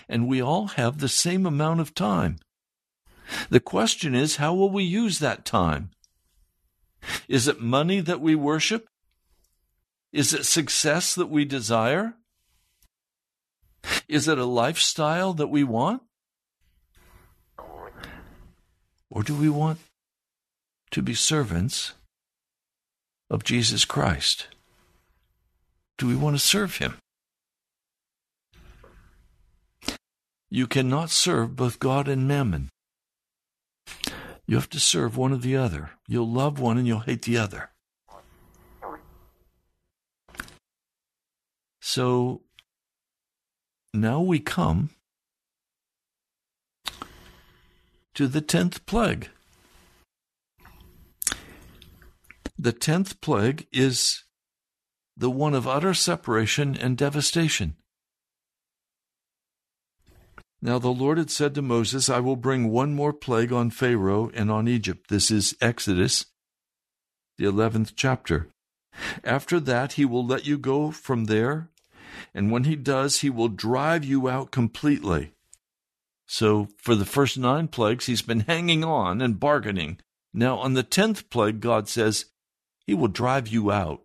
and 0.08 0.28
we 0.28 0.41
all 0.41 0.67
have 0.67 1.00
the 1.00 1.10
same 1.10 1.45
amount 1.45 1.82
of 1.82 1.93
time. 1.93 2.38
The 3.50 3.60
question 3.60 4.15
is, 4.15 4.38
how 4.38 4.54
will 4.54 4.69
we 4.69 4.84
use 4.84 5.19
that 5.19 5.43
time? 5.43 5.91
Is 7.28 7.50
it 7.50 7.60
money 7.60 8.00
that 8.00 8.21
we 8.21 8.34
worship? 8.34 8.88
Is 10.13 10.34
it 10.34 10.45
success 10.45 11.13
that 11.15 11.30
we 11.30 11.43
desire? 11.43 12.15
Is 14.08 14.28
it 14.28 14.38
a 14.38 14.45
lifestyle 14.45 15.34
that 15.34 15.48
we 15.48 15.63
want? 15.63 16.02
Or 19.10 19.24
do 19.24 19.36
we 19.36 19.50
want 19.50 19.80
to 20.91 21.02
be 21.02 21.13
servants 21.13 21.93
of 23.30 23.43
Jesus 23.43 23.86
Christ? 23.86 24.48
Do 25.98 26.08
we 26.08 26.15
want 26.15 26.36
to 26.36 26.39
serve 26.39 26.78
Him? 26.78 26.95
You 30.50 30.67
cannot 30.67 31.10
serve 31.10 31.56
both 31.56 31.80
God 31.80 32.08
and 32.08 32.28
mammon. 32.28 32.69
You 34.48 34.56
have 34.58 34.69
to 34.69 34.80
serve 34.80 35.17
one 35.17 35.34
or 35.34 35.38
the 35.38 35.58
other. 35.58 35.91
You'll 36.08 36.32
love 36.32 36.60
one 36.60 36.78
and 36.78 36.86
you'll 36.88 37.00
hate 37.00 37.24
the 37.24 37.38
other. 37.38 37.71
So 41.82 42.41
now 44.02 44.22
we 44.22 44.40
come 44.40 44.90
to 48.14 48.28
the 48.28 48.42
tenth 48.42 48.86
plague. 48.86 49.30
The 52.58 52.72
tenth 52.72 53.20
plague 53.22 53.68
is 53.72 54.24
the 55.18 55.30
one 55.30 55.54
of 55.54 55.68
utter 55.68 55.94
separation 55.94 56.76
and 56.76 56.98
devastation. 56.98 57.76
Now 60.62 60.80
the 60.80 60.90
Lord 60.90 61.18
had 61.18 61.30
said 61.30 61.54
to 61.56 61.62
Moses, 61.62 62.10
I 62.10 62.20
will 62.20 62.38
bring 62.38 62.72
one 62.72 62.96
more 62.96 63.14
plague 63.14 63.52
on 63.52 63.70
Pharaoh 63.70 64.32
and 64.34 64.50
on 64.50 64.68
Egypt. 64.68 65.10
This 65.10 65.30
is 65.30 65.56
Exodus, 65.62 66.26
the 67.38 67.46
11th 67.46 67.94
chapter. 67.96 68.50
After 69.24 69.60
that, 69.60 69.94
he 69.94 70.06
will 70.06 70.26
let 70.26 70.48
you 70.48 70.58
go 70.58 70.92
from 70.92 71.26
there, 71.26 71.70
and 72.34 72.51
when 72.51 72.65
he 72.65 72.75
does, 72.75 73.21
he 73.21 73.30
will 73.30 73.49
drive 73.49 74.04
you 74.04 74.28
out 74.28 74.51
completely. 74.51 75.34
So, 76.28 76.69
for 76.78 76.95
the 76.95 77.06
first 77.06 77.38
nine 77.38 77.67
plagues, 77.67 78.08
he's 78.08 78.21
been 78.21 78.41
hanging 78.41 78.84
on 78.84 79.21
and 79.21 79.39
bargaining. 79.39 79.99
Now, 80.34 80.58
on 80.58 80.73
the 80.73 80.84
tenth 80.84 81.30
plague, 81.30 81.62
God 81.62 81.88
says, 81.88 82.25
He 82.86 82.93
will 82.93 83.08
drive 83.08 83.47
you 83.47 83.71
out. 83.71 84.01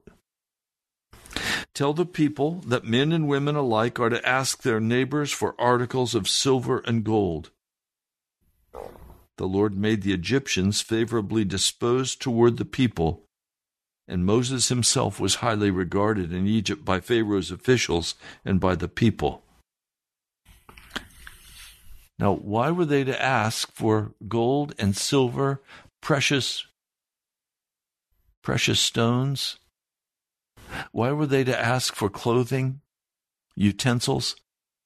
Tell 1.72 1.92
the 1.92 2.06
people 2.06 2.60
that 2.66 2.84
men 2.84 3.12
and 3.12 3.26
women 3.26 3.56
alike 3.56 3.98
are 3.98 4.10
to 4.10 4.28
ask 4.28 4.62
their 4.62 4.80
neighbors 4.80 5.32
for 5.32 5.58
articles 5.58 6.14
of 6.14 6.28
silver 6.28 6.80
and 6.80 7.04
gold. 7.04 7.50
The 9.38 9.46
Lord 9.46 9.76
made 9.76 10.02
the 10.02 10.12
Egyptians 10.12 10.82
favorably 10.82 11.44
disposed 11.44 12.20
toward 12.20 12.58
the 12.58 12.66
people, 12.66 13.24
and 14.10 14.26
Moses 14.26 14.68
himself 14.68 15.20
was 15.20 15.36
highly 15.36 15.70
regarded 15.70 16.32
in 16.32 16.46
Egypt 16.46 16.84
by 16.84 16.98
Pharaoh's 16.98 17.52
officials 17.52 18.16
and 18.44 18.58
by 18.58 18.74
the 18.74 18.88
people. 18.88 19.44
Now, 22.18 22.32
why 22.32 22.70
were 22.72 22.84
they 22.84 23.04
to 23.04 23.22
ask 23.22 23.72
for 23.72 24.12
gold 24.26 24.74
and 24.78 24.96
silver, 24.96 25.62
precious 26.02 26.66
precious 28.42 28.80
stones? 28.80 29.58
Why 30.92 31.12
were 31.12 31.26
they 31.26 31.44
to 31.44 31.58
ask 31.58 31.94
for 31.94 32.10
clothing, 32.10 32.80
utensils? 33.54 34.34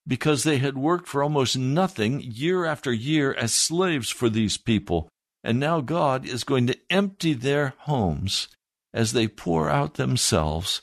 Because 0.06 0.44
they 0.44 0.58
had 0.58 0.76
worked 0.76 1.08
for 1.08 1.22
almost 1.22 1.56
nothing 1.56 2.20
year 2.20 2.66
after 2.66 2.92
year 2.92 3.32
as 3.32 3.54
slaves 3.54 4.10
for 4.10 4.28
these 4.28 4.58
people, 4.58 5.08
and 5.42 5.58
now 5.58 5.80
God 5.80 6.26
is 6.26 6.44
going 6.44 6.66
to 6.66 6.78
empty 6.90 7.32
their 7.32 7.74
homes 7.78 8.48
as 8.94 9.12
they 9.12 9.28
pour 9.28 9.68
out 9.68 9.94
themselves 9.94 10.80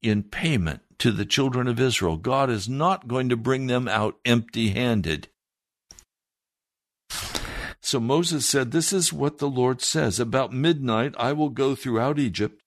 in 0.00 0.22
payment 0.22 0.80
to 0.98 1.10
the 1.10 1.26
children 1.26 1.66
of 1.66 1.80
Israel. 1.80 2.16
God 2.16 2.48
is 2.48 2.68
not 2.68 3.08
going 3.08 3.28
to 3.28 3.36
bring 3.36 3.66
them 3.66 3.88
out 3.88 4.18
empty 4.24 4.70
handed. 4.70 5.28
So 7.82 7.98
Moses 7.98 8.46
said, 8.46 8.70
This 8.70 8.92
is 8.92 9.12
what 9.12 9.38
the 9.38 9.48
Lord 9.48 9.82
says 9.82 10.20
About 10.20 10.52
midnight 10.52 11.14
I 11.18 11.32
will 11.32 11.48
go 11.48 11.74
throughout 11.74 12.18
Egypt. 12.18 12.62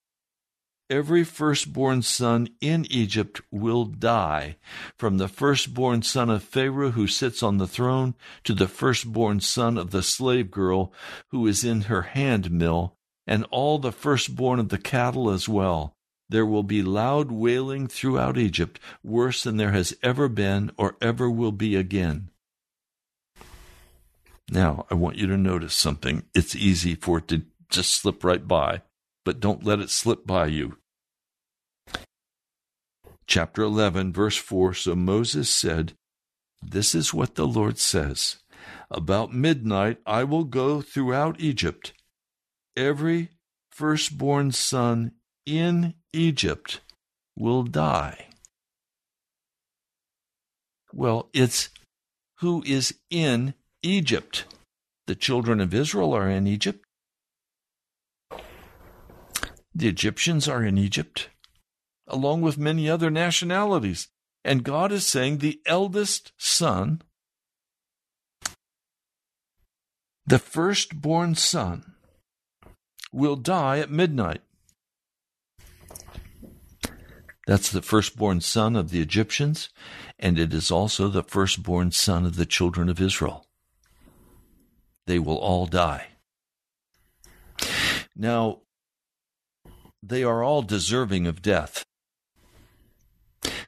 Every 0.89 1.23
firstborn 1.23 2.01
son 2.01 2.49
in 2.59 2.85
Egypt 2.91 3.41
will 3.49 3.85
die, 3.85 4.57
from 4.97 5.17
the 5.17 5.29
firstborn 5.29 6.01
son 6.01 6.29
of 6.29 6.43
Pharaoh 6.43 6.91
who 6.91 7.07
sits 7.07 7.41
on 7.41 7.57
the 7.57 7.67
throne 7.67 8.15
to 8.43 8.53
the 8.53 8.67
firstborn 8.67 9.39
son 9.39 9.77
of 9.77 9.91
the 9.91 10.03
slave 10.03 10.51
girl 10.51 10.91
who 11.29 11.47
is 11.47 11.63
in 11.63 11.83
her 11.83 12.01
hand 12.01 12.51
mill, 12.51 12.97
and 13.25 13.45
all 13.51 13.79
the 13.79 13.91
firstborn 13.91 14.59
of 14.59 14.69
the 14.69 14.77
cattle 14.77 15.29
as 15.29 15.47
well. 15.47 15.95
There 16.29 16.45
will 16.45 16.63
be 16.63 16.81
loud 16.81 17.31
wailing 17.31 17.87
throughout 17.87 18.37
Egypt, 18.37 18.79
worse 19.03 19.43
than 19.43 19.57
there 19.57 19.71
has 19.71 19.95
ever 20.01 20.27
been 20.27 20.71
or 20.77 20.95
ever 21.01 21.29
will 21.29 21.51
be 21.51 21.75
again. 21.75 22.29
Now, 24.49 24.85
I 24.89 24.95
want 24.95 25.17
you 25.17 25.27
to 25.27 25.37
notice 25.37 25.73
something. 25.73 26.23
It's 26.33 26.55
easy 26.55 26.95
for 26.95 27.19
it 27.19 27.27
to 27.29 27.43
just 27.69 27.93
slip 27.93 28.23
right 28.23 28.47
by, 28.47 28.81
but 29.25 29.39
don't 29.39 29.63
let 29.63 29.79
it 29.79 29.89
slip 29.89 30.25
by 30.25 30.47
you. 30.47 30.77
Chapter 33.25 33.63
11, 33.63 34.11
verse 34.11 34.37
4 34.37 34.73
So 34.73 34.95
Moses 34.95 35.49
said, 35.49 35.93
This 36.61 36.93
is 36.93 37.13
what 37.13 37.35
the 37.35 37.47
Lord 37.47 37.79
says 37.79 38.37
About 38.91 39.33
midnight 39.33 39.97
I 40.05 40.23
will 40.23 40.43
go 40.43 40.81
throughout 40.81 41.39
Egypt. 41.39 41.93
Every 42.75 43.29
firstborn 43.71 44.51
son 44.51 45.11
in 45.45 45.93
Egypt 46.11 46.79
will 47.35 47.63
die. 47.63 48.27
Well, 50.91 51.29
it's 51.33 51.69
who 52.39 52.63
is 52.65 52.95
in 53.09 53.53
Egypt. 53.81 54.45
The 55.07 55.15
children 55.15 55.59
of 55.59 55.73
Israel 55.73 56.13
are 56.13 56.29
in 56.29 56.47
Egypt. 56.47 56.85
The 59.75 59.87
Egyptians 59.87 60.47
are 60.47 60.63
in 60.63 60.77
Egypt, 60.77 61.29
along 62.07 62.41
with 62.41 62.57
many 62.57 62.89
other 62.89 63.09
nationalities. 63.09 64.07
And 64.45 64.63
God 64.63 64.91
is 64.91 65.07
saying 65.07 65.37
the 65.37 65.61
eldest 65.65 66.31
son, 66.37 67.01
the 70.25 70.39
firstborn 70.39 71.35
son, 71.35 71.92
will 73.13 73.35
die 73.35 73.79
at 73.79 73.91
midnight. 73.91 74.41
That's 77.47 77.71
the 77.71 77.81
firstborn 77.81 78.41
son 78.41 78.75
of 78.75 78.89
the 78.89 79.01
Egyptians, 79.01 79.69
and 80.17 80.39
it 80.39 80.53
is 80.53 80.71
also 80.71 81.07
the 81.07 81.23
firstborn 81.23 81.91
son 81.91 82.25
of 82.25 82.35
the 82.35 82.45
children 82.45 82.89
of 82.89 83.01
Israel 83.01 83.45
they 85.05 85.19
will 85.19 85.37
all 85.37 85.65
die. 85.65 86.07
Now, 88.15 88.61
they 90.01 90.23
are 90.23 90.43
all 90.43 90.61
deserving 90.61 91.27
of 91.27 91.41
death. 91.41 91.85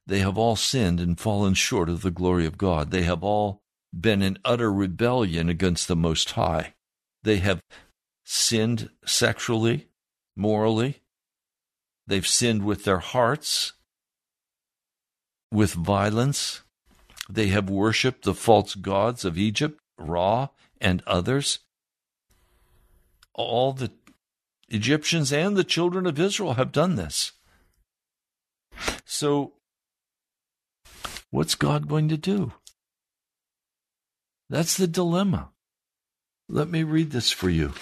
They 0.08 0.20
have 0.20 0.38
all 0.38 0.56
sinned 0.56 1.00
and 1.00 1.20
fallen 1.20 1.56
short 1.56 1.90
of 1.90 2.02
the 2.02 2.12
glory 2.12 2.46
of 2.46 2.58
God. 2.58 2.92
They 2.92 3.04
have 3.04 3.24
all 3.24 3.62
been 3.98 4.22
in 4.22 4.38
utter 4.46 4.72
rebellion 4.72 5.50
against 5.50 5.88
the 5.88 5.96
Most 5.96 6.32
High. 6.32 6.76
They 7.24 7.38
have 7.38 7.62
sinned 8.26 8.90
sexually, 9.06 9.88
morally. 10.36 11.02
They've 12.08 12.28
sinned 12.28 12.64
with 12.64 12.84
their 12.84 13.00
hearts, 13.00 13.74
with 15.52 15.74
violence. 15.74 16.62
They 17.30 17.48
have 17.48 17.70
worshiped 17.70 18.24
the 18.24 18.34
false 18.34 18.76
gods 18.76 19.24
of 19.24 19.38
Egypt, 19.38 19.80
Ra 19.98 20.50
and 20.82 21.02
others. 21.08 21.60
All 23.34 23.72
the 23.74 23.92
Egyptians 24.68 25.32
and 25.32 25.56
the 25.56 25.64
children 25.64 26.06
of 26.06 26.20
Israel 26.20 26.56
have 26.56 26.72
done 26.72 26.96
this. 26.96 27.32
So, 29.06 29.54
what's 31.30 31.56
God 31.56 31.88
going 31.88 32.10
to 32.10 32.18
do? 32.18 32.54
That's 34.50 34.78
the 34.78 34.88
dilemma. 34.88 35.50
Let 36.48 36.70
me 36.70 36.84
read 36.84 37.12
this 37.12 37.32
for 37.32 37.50
you. 37.50 37.74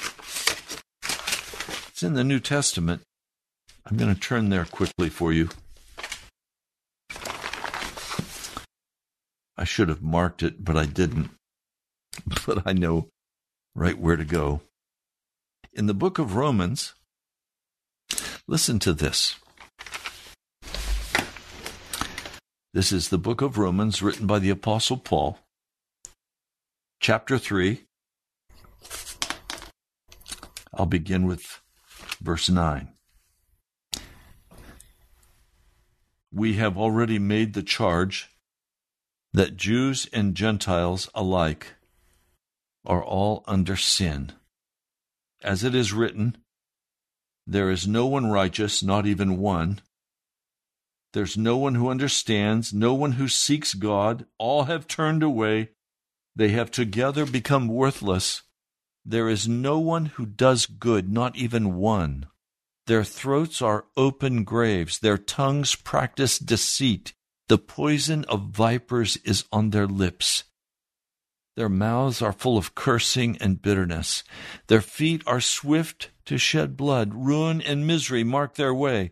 It's 2.04 2.10
in 2.10 2.16
the 2.16 2.24
New 2.26 2.42
Testament. 2.42 3.02
I'm 3.86 3.96
going 3.96 4.13
to 4.13 4.20
turn 4.20 4.50
there 4.50 4.66
quickly 4.66 5.08
for 5.08 5.32
you. 5.32 5.48
I 9.56 9.63
should 9.63 9.88
have 9.88 10.02
marked 10.02 10.44
it, 10.44 10.66
but 10.66 10.76
I 10.76 10.86
didn't. 10.86 11.30
but 12.46 12.63
I 12.66 12.74
know 12.74 13.08
right 13.74 13.98
where 13.98 14.18
to 14.18 14.26
go. 14.26 14.60
In 15.72 15.86
the 15.86 15.94
book 15.94 16.20
of 16.20 16.36
Romans, 16.36 16.94
listen 18.50 18.80
to 18.80 18.92
this. 18.92 19.38
This 22.74 22.92
is 22.92 23.08
the 23.08 23.18
book 23.18 23.42
of 23.42 23.58
Romans 23.58 24.02
written 24.02 24.28
by 24.28 24.39
the 24.39 24.50
Apostle 24.50 24.98
Paul, 24.98 25.39
chapter 27.00 27.38
3. 27.38 27.86
I'll 30.74 30.86
begin 30.86 31.26
with 31.26 31.62
verse 32.24 32.50
9. 32.50 32.88
We 36.32 36.54
have 36.54 36.78
already 36.78 37.20
made 37.20 37.54
the 37.54 37.62
charge 37.62 38.30
that 39.34 39.58
Jews 39.58 40.08
and 40.14 40.34
Gentiles 40.34 41.10
alike 41.14 41.76
are 42.86 43.04
all 43.04 43.44
under 43.46 43.76
sin. 43.76 44.32
As 45.44 45.64
it 45.64 45.76
is 45.76 45.94
written, 45.94 46.38
There 47.46 47.70
is 47.70 47.88
no 47.88 48.06
one 48.06 48.32
righteous, 48.32 48.82
not 48.82 49.06
even 49.06 49.38
one. 49.38 49.82
There's 51.12 51.38
no 51.38 51.58
one 51.58 51.76
who 51.76 51.90
understands, 51.90 52.74
no 52.74 52.94
one 52.94 53.14
who 53.14 53.28
seeks 53.28 53.74
God. 53.74 54.26
All 54.40 54.64
have 54.64 54.88
turned 54.88 55.22
away. 55.22 55.70
They 56.36 56.50
have 56.50 56.72
together 56.72 57.26
become 57.26 57.68
worthless. 57.68 58.42
There 59.06 59.30
is 59.30 59.48
no 59.48 59.80
one 59.80 60.08
who 60.08 60.26
does 60.26 60.66
good, 60.66 61.12
not 61.12 61.36
even 61.36 61.76
one. 61.76 62.28
Their 62.88 63.04
throats 63.04 63.62
are 63.62 63.86
open 63.96 64.44
graves. 64.44 65.00
Their 65.00 65.18
tongues 65.18 65.76
practice 65.76 66.39
deceit. 66.39 67.13
The 67.48 67.58
poison 67.58 68.24
of 68.26 68.50
vipers 68.50 69.18
is 69.18 69.46
on 69.52 69.70
their 69.70 69.88
lips. 69.88 70.46
Their 71.56 71.70
mouths 71.70 72.22
are 72.22 72.34
full 72.34 72.58
of 72.58 72.76
cursing 72.76 73.38
and 73.39 73.62
bitterness. 73.62 74.24
Their 74.68 74.82
feet 74.82 75.22
are 75.28 75.42
swift 75.42 76.10
to 76.26 76.38
shed 76.38 76.76
blood. 76.76 77.13
Ruin 77.13 77.62
and 77.62 77.86
misery 77.86 78.24
mark 78.24 78.56
their 78.56 78.74
way, 78.74 79.12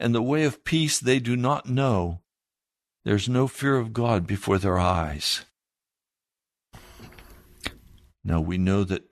and 0.00 0.14
the 0.14 0.22
way 0.22 0.44
of 0.44 0.64
peace 0.64 0.98
they 0.98 1.20
do 1.20 1.36
not 1.36 1.68
know. 1.68 2.22
There's 3.04 3.28
no 3.28 3.46
fear 3.46 3.76
of 3.76 3.92
God 3.92 4.26
before 4.26 4.58
their 4.58 4.78
eyes. 4.78 5.44
Now 8.24 8.40
we 8.40 8.58
know 8.58 8.82
that 8.82 9.05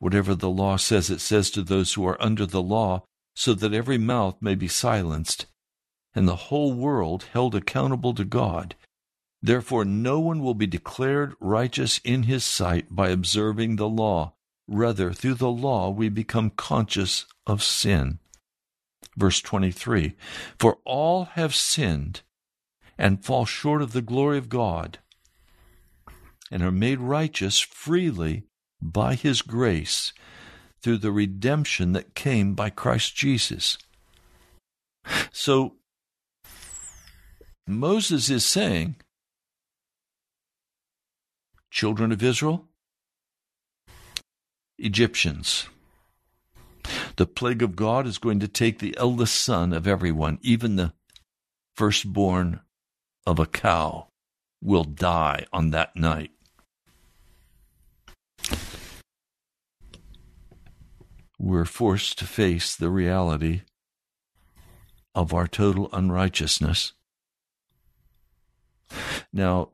whatever 0.00 0.34
the 0.34 0.50
law 0.50 0.76
says, 0.76 1.10
it 1.10 1.20
says 1.20 1.50
to 1.52 1.62
those 1.62 1.92
who 1.92 2.04
are 2.04 2.20
under 2.20 2.44
the 2.44 2.62
law, 2.62 3.04
so 3.36 3.54
that 3.54 3.72
every 3.72 3.98
mouth 3.98 4.36
may 4.40 4.56
be 4.56 4.66
silenced, 4.66 5.46
and 6.14 6.26
the 6.26 6.50
whole 6.50 6.72
world 6.72 7.26
held 7.32 7.54
accountable 7.54 8.12
to 8.14 8.24
God. 8.24 8.74
Therefore, 9.42 9.84
no 9.84 10.18
one 10.18 10.42
will 10.42 10.54
be 10.54 10.66
declared 10.66 11.34
righteous 11.38 12.00
in 12.02 12.24
his 12.24 12.44
sight 12.44 12.86
by 12.90 13.10
observing 13.10 13.76
the 13.76 13.88
law. 13.88 14.34
Rather, 14.66 15.12
through 15.12 15.34
the 15.34 15.50
law, 15.50 15.90
we 15.90 16.08
become 16.08 16.50
conscious 16.50 17.26
of 17.46 17.62
sin. 17.62 18.18
Verse 19.16 19.40
23 19.40 20.14
For 20.58 20.78
all 20.84 21.24
have 21.24 21.54
sinned 21.54 22.22
and 22.98 23.24
fall 23.24 23.46
short 23.46 23.82
of 23.82 23.92
the 23.92 24.02
glory 24.02 24.38
of 24.38 24.48
God, 24.48 24.98
and 26.50 26.62
are 26.62 26.72
made 26.72 27.00
righteous 27.00 27.60
freely 27.60 28.44
by 28.80 29.14
his 29.14 29.42
grace 29.42 30.12
through 30.82 30.98
the 30.98 31.12
redemption 31.12 31.92
that 31.92 32.14
came 32.14 32.54
by 32.54 32.70
Christ 32.70 33.14
Jesus. 33.14 33.76
So, 35.32 35.74
Moses 37.66 38.30
is 38.30 38.44
saying, 38.44 38.96
children 41.70 42.12
of 42.12 42.22
Israel, 42.22 42.68
Egyptians. 44.78 45.68
The 47.16 47.26
plague 47.26 47.62
of 47.62 47.76
God 47.76 48.06
is 48.06 48.18
going 48.18 48.40
to 48.40 48.48
take 48.48 48.78
the 48.78 48.96
eldest 48.96 49.40
son 49.40 49.72
of 49.72 49.86
everyone, 49.86 50.38
even 50.42 50.76
the 50.76 50.94
firstborn 51.76 52.60
of 53.26 53.38
a 53.38 53.46
cow 53.46 54.08
will 54.62 54.84
die 54.84 55.46
on 55.52 55.70
that 55.70 55.94
night. 55.94 56.30
We're 61.42 61.64
forced 61.64 62.18
to 62.18 62.26
face 62.26 62.76
the 62.76 62.90
reality 62.90 63.62
of 65.14 65.32
our 65.32 65.46
total 65.46 65.88
unrighteousness. 65.90 66.92
Now, 69.32 69.70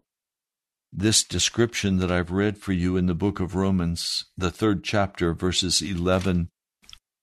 this 0.92 1.24
description 1.24 1.96
that 1.96 2.10
I've 2.10 2.30
read 2.30 2.56
for 2.56 2.72
you 2.72 2.96
in 2.96 3.06
the 3.06 3.16
book 3.16 3.40
of 3.40 3.56
Romans, 3.56 4.26
the 4.38 4.52
third 4.52 4.84
chapter, 4.84 5.34
verses 5.34 5.82
11 5.82 6.50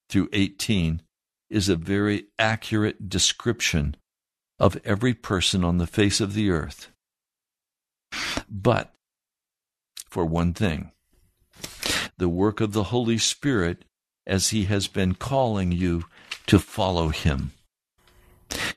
through 0.09 0.27
18, 0.33 1.01
is 1.49 1.69
a 1.69 1.77
very 1.77 2.25
accurate 2.37 3.07
description 3.07 3.95
of 4.59 4.77
every 4.83 5.13
person 5.13 5.63
on 5.63 5.77
the 5.77 5.87
face 5.87 6.19
of 6.19 6.33
the 6.33 6.49
earth. 6.49 6.89
But, 8.49 8.93
for 10.09 10.25
one 10.25 10.53
thing, 10.53 10.91
the 12.17 12.27
work 12.27 12.59
of 12.59 12.73
the 12.73 12.83
Holy 12.83 13.17
Spirit 13.17 13.85
as 14.25 14.49
He 14.49 14.65
has 14.65 14.87
been 14.87 15.15
calling 15.15 15.71
you 15.71 16.05
to 16.47 16.59
follow 16.59 17.09
Him. 17.09 17.51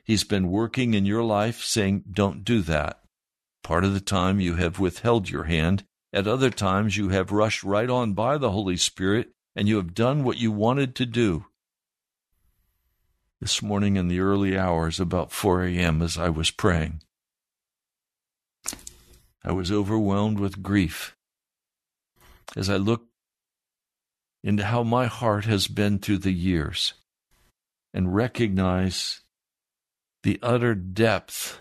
He's 0.03 0.23
been 0.23 0.49
working 0.49 0.93
in 0.93 1.05
your 1.05 1.23
life 1.23 1.63
saying, 1.63 2.03
Don't 2.11 2.43
do 2.43 2.61
that. 2.61 3.01
Part 3.63 3.83
of 3.83 3.93
the 3.93 4.01
time 4.01 4.39
you 4.39 4.55
have 4.55 4.79
withheld 4.79 5.29
your 5.29 5.43
hand. 5.43 5.83
At 6.13 6.27
other 6.27 6.49
times 6.49 6.97
you 6.97 7.09
have 7.09 7.31
rushed 7.31 7.63
right 7.63 7.89
on 7.89 8.13
by 8.13 8.37
the 8.37 8.51
Holy 8.51 8.77
Spirit 8.77 9.29
and 9.55 9.67
you 9.67 9.75
have 9.77 9.93
done 9.93 10.23
what 10.23 10.37
you 10.37 10.51
wanted 10.51 10.95
to 10.95 11.05
do. 11.05 11.45
This 13.41 13.61
morning 13.61 13.97
in 13.97 14.07
the 14.07 14.19
early 14.19 14.57
hours, 14.57 14.99
about 14.99 15.31
4 15.31 15.65
a.m., 15.65 16.01
as 16.01 16.17
I 16.17 16.29
was 16.29 16.49
praying, 16.49 17.01
I 19.43 19.51
was 19.51 19.71
overwhelmed 19.71 20.39
with 20.39 20.63
grief 20.63 21.15
as 22.55 22.69
I 22.69 22.77
looked 22.77 23.09
into 24.47 24.63
how 24.63 24.81
my 24.81 25.07
heart 25.07 25.43
has 25.43 25.67
been 25.67 25.99
through 25.99 26.19
the 26.19 26.31
years 26.31 26.93
and 27.93 28.15
recognize 28.15 29.19
the 30.23 30.39
utter 30.41 30.73
depth 30.73 31.59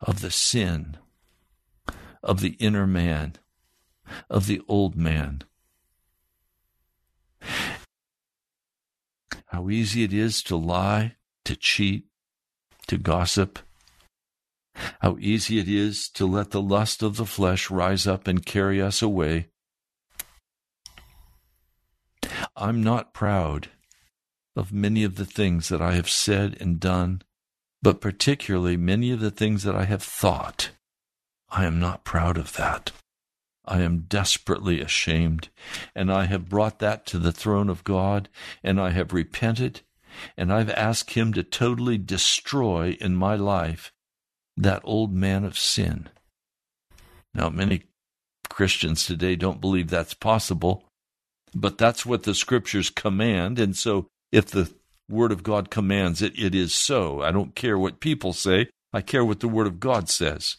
of 0.00 0.22
the 0.22 0.30
sin 0.30 0.96
of 2.22 2.40
the 2.40 2.56
inner 2.58 2.86
man, 2.86 3.34
of 4.30 4.46
the 4.46 4.62
old 4.68 4.96
man. 4.96 5.42
How 9.48 9.68
easy 9.68 10.02
it 10.02 10.14
is 10.14 10.42
to 10.44 10.56
lie, 10.56 11.16
to 11.44 11.56
cheat, 11.56 12.06
to 12.86 12.96
gossip. 12.96 13.58
How 15.02 15.18
easy 15.20 15.58
it 15.58 15.68
is 15.68 16.08
to 16.14 16.24
let 16.24 16.52
the 16.52 16.62
lust 16.62 17.02
of 17.02 17.18
the 17.18 17.26
flesh 17.26 17.70
rise 17.70 18.06
up 18.06 18.26
and 18.26 18.46
carry 18.46 18.80
us 18.80 19.02
away. 19.02 19.48
I'm 22.56 22.82
not 22.82 23.12
proud 23.12 23.68
of 24.56 24.72
many 24.72 25.04
of 25.04 25.16
the 25.16 25.26
things 25.26 25.68
that 25.68 25.82
I 25.82 25.92
have 25.92 26.08
said 26.08 26.56
and 26.60 26.80
done 26.80 27.22
but 27.86 28.00
particularly 28.00 28.76
many 28.76 29.12
of 29.12 29.20
the 29.20 29.30
things 29.30 29.62
that 29.62 29.76
I 29.76 29.84
have 29.84 30.02
thought. 30.02 30.70
I 31.48 31.66
am 31.66 31.78
not 31.78 32.04
proud 32.04 32.36
of 32.36 32.54
that. 32.54 32.90
I 33.64 33.80
am 33.82 34.06
desperately 34.08 34.80
ashamed, 34.80 35.50
and 35.94 36.12
I 36.12 36.24
have 36.24 36.48
brought 36.48 36.80
that 36.80 37.06
to 37.06 37.18
the 37.18 37.30
throne 37.30 37.68
of 37.68 37.84
God, 37.84 38.28
and 38.64 38.80
I 38.80 38.90
have 38.90 39.12
repented, 39.12 39.82
and 40.36 40.52
I've 40.52 40.70
asked 40.70 41.12
Him 41.12 41.32
to 41.34 41.44
totally 41.44 41.96
destroy 41.96 42.96
in 43.00 43.14
my 43.14 43.36
life 43.36 43.92
that 44.56 44.82
old 44.82 45.12
man 45.12 45.44
of 45.44 45.56
sin. 45.56 46.08
Now, 47.34 47.50
many 47.50 47.84
Christians 48.48 49.06
today 49.06 49.36
don't 49.36 49.60
believe 49.60 49.90
that's 49.90 50.14
possible, 50.14 50.85
but 51.56 51.78
that's 51.78 52.04
what 52.04 52.24
the 52.24 52.34
scriptures 52.34 52.90
command, 52.90 53.58
and 53.58 53.74
so 53.74 54.08
if 54.30 54.46
the 54.46 54.70
Word 55.08 55.32
of 55.32 55.42
God 55.42 55.70
commands 55.70 56.20
it, 56.20 56.38
it 56.38 56.54
is 56.54 56.74
so. 56.74 57.22
I 57.22 57.32
don't 57.32 57.54
care 57.54 57.78
what 57.78 57.98
people 57.98 58.34
say, 58.34 58.68
I 58.92 59.00
care 59.00 59.24
what 59.24 59.40
the 59.40 59.48
Word 59.48 59.66
of 59.66 59.80
God 59.80 60.10
says. 60.10 60.56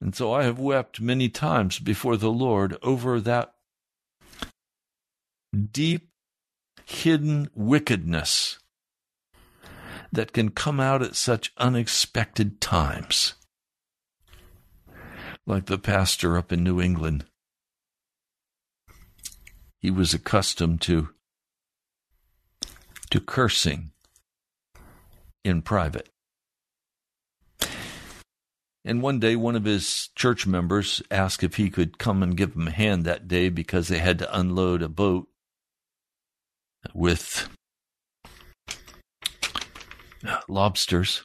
And 0.00 0.14
so 0.14 0.32
I 0.32 0.44
have 0.44 0.58
wept 0.58 0.98
many 0.98 1.28
times 1.28 1.78
before 1.78 2.16
the 2.16 2.30
Lord 2.30 2.78
over 2.82 3.20
that 3.20 3.52
deep, 5.70 6.08
hidden 6.86 7.50
wickedness 7.54 8.58
that 10.10 10.32
can 10.32 10.50
come 10.50 10.80
out 10.80 11.02
at 11.02 11.16
such 11.16 11.52
unexpected 11.58 12.62
times. 12.62 13.34
Like 15.46 15.66
the 15.66 15.78
pastor 15.78 16.38
up 16.38 16.50
in 16.50 16.64
New 16.64 16.80
England. 16.80 17.26
He 19.82 19.90
was 19.90 20.14
accustomed 20.14 20.80
to 20.82 21.10
to 23.10 23.20
cursing 23.20 23.90
in 25.44 25.60
private. 25.60 26.08
And 28.84 29.02
one 29.02 29.20
day, 29.20 29.36
one 29.36 29.54
of 29.54 29.64
his 29.64 30.08
church 30.16 30.46
members 30.46 31.02
asked 31.10 31.44
if 31.44 31.56
he 31.56 31.68
could 31.68 31.98
come 31.98 32.22
and 32.22 32.36
give 32.36 32.54
him 32.54 32.68
a 32.68 32.72
hand 32.72 33.04
that 33.04 33.28
day 33.28 33.48
because 33.48 33.88
they 33.88 33.98
had 33.98 34.18
to 34.20 34.38
unload 34.38 34.82
a 34.82 34.88
boat 34.88 35.28
with 36.94 37.48
lobsters. 40.48 41.24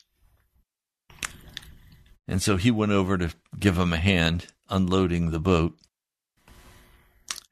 And 2.28 2.41
so 2.41 2.58
he 2.58 2.70
went 2.70 2.91
over 2.91 3.17
to 3.17 3.34
give 3.58 3.78
him 3.78 3.93
a 3.93 3.98
hand 3.98 4.48
unloading 4.70 5.32
the 5.32 5.39
boat. 5.39 5.78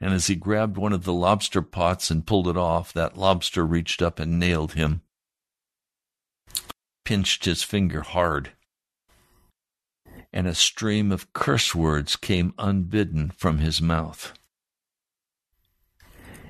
And 0.01 0.13
as 0.13 0.27
he 0.27 0.36
grabbed 0.36 0.77
one 0.77 0.93
of 0.93 1.03
the 1.05 1.13
lobster 1.13 1.62
pots 1.62 2.12
and 2.12 2.25
pulled 2.25 2.47
it 2.47 2.58
off, 2.58 2.91
that 2.93 3.17
lobster 3.17 3.65
reached 3.65 4.01
up 4.01 4.19
and 4.19 4.39
nailed 4.39 4.73
him, 4.73 5.01
pinched 7.05 7.45
his 7.45 7.63
finger 7.63 8.01
hard. 8.01 8.51
And 10.34 10.47
a 10.47 10.55
stream 10.55 11.12
of 11.13 11.31
curse 11.31 11.73
words 11.73 12.17
came 12.17 12.53
unbidden 12.58 13.31
from 13.38 13.60
his 13.60 13.81
mouth. 13.81 14.34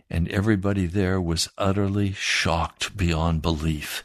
And 0.09 0.27
everybody 0.29 0.87
there 0.87 1.21
was 1.21 1.49
utterly 1.57 2.13
shocked 2.13 2.97
beyond 2.97 3.43
belief. 3.43 4.03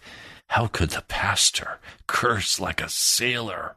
How 0.48 0.66
could 0.66 0.90
the 0.90 1.02
pastor 1.02 1.78
curse 2.06 2.60
like 2.60 2.82
a 2.82 2.88
sailor? 2.88 3.76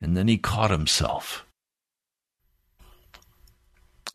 And 0.00 0.16
then 0.16 0.28
he 0.28 0.38
caught 0.38 0.70
himself 0.70 1.44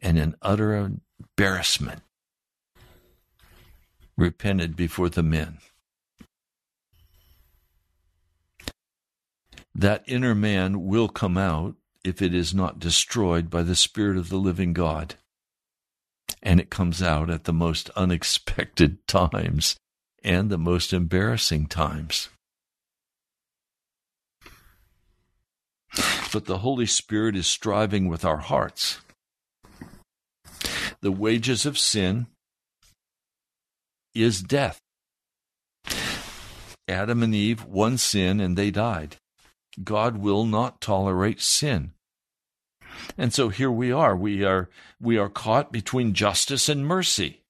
and 0.05 0.19
in 0.19 0.35
utter 0.39 0.75
embarrassment 0.75 2.03
repented 4.15 4.75
before 4.75 5.09
the 5.09 5.23
men. 5.23 5.57
That 9.73 10.03
inner 10.05 10.35
man 10.35 10.85
will 10.85 11.09
come 11.09 11.39
out 11.39 11.73
if 12.03 12.21
it 12.21 12.35
is 12.35 12.53
not 12.53 12.79
destroyed 12.79 13.49
by 13.49 13.63
the 13.63 13.75
Spirit 13.75 14.15
of 14.15 14.29
the 14.29 14.37
living 14.37 14.73
God. 14.73 15.15
And 16.43 16.59
it 16.59 16.69
comes 16.69 17.01
out 17.01 17.31
at 17.31 17.45
the 17.45 17.51
most 17.51 17.89
unexpected 17.95 19.07
times 19.07 19.75
and 20.23 20.51
the 20.51 20.59
most 20.59 20.93
embarrassing 20.93 21.65
times. 21.65 22.29
But 26.31 26.45
the 26.45 26.59
Holy 26.59 26.85
Spirit 26.85 27.35
is 27.35 27.47
striving 27.47 28.07
with 28.07 28.23
our 28.23 28.37
hearts 28.37 28.99
the 31.05 31.11
wages 31.11 31.67
of 31.67 31.77
sin 31.77 32.25
is 34.15 34.41
death. 34.41 34.79
Adam 36.87 37.21
and 37.21 37.35
Eve, 37.35 37.63
one 37.63 37.99
sin, 37.99 38.39
and 38.39 38.57
they 38.57 38.71
died. 38.71 39.17
God 39.83 40.17
will 40.17 40.45
not 40.45 40.81
tolerate 40.81 41.39
sin. 41.39 41.91
And 43.19 43.31
so 43.31 43.49
here 43.49 43.69
we 43.69 43.91
are. 43.91 44.15
We 44.15 44.43
are 44.43 44.67
we 44.99 45.19
are 45.19 45.29
caught 45.29 45.71
between 45.71 46.15
justice 46.15 46.67
and 46.69 46.87
mercy. 46.87 47.43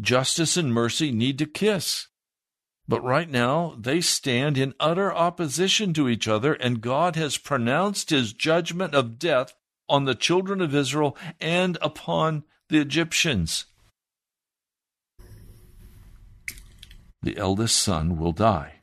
Justice 0.00 0.56
and 0.56 0.74
mercy 0.74 1.12
need 1.12 1.38
to 1.38 1.46
kiss. 1.46 2.08
But 2.88 3.04
right 3.04 3.30
now, 3.30 3.76
they 3.78 4.00
stand 4.00 4.58
in 4.58 4.74
utter 4.80 5.14
opposition 5.14 5.94
to 5.94 6.08
each 6.08 6.26
other, 6.26 6.54
and 6.54 6.80
God 6.80 7.14
has 7.14 7.38
pronounced 7.38 8.10
his 8.10 8.32
judgment 8.32 8.96
of 8.96 9.20
death 9.20 9.54
on 9.88 10.04
the 10.04 10.14
children 10.14 10.60
of 10.60 10.74
Israel 10.74 11.16
and 11.40 11.78
upon 11.80 12.44
the 12.68 12.78
Egyptians. 12.78 13.66
The 17.22 17.36
eldest 17.36 17.76
son 17.76 18.18
will 18.18 18.32
die. 18.32 18.74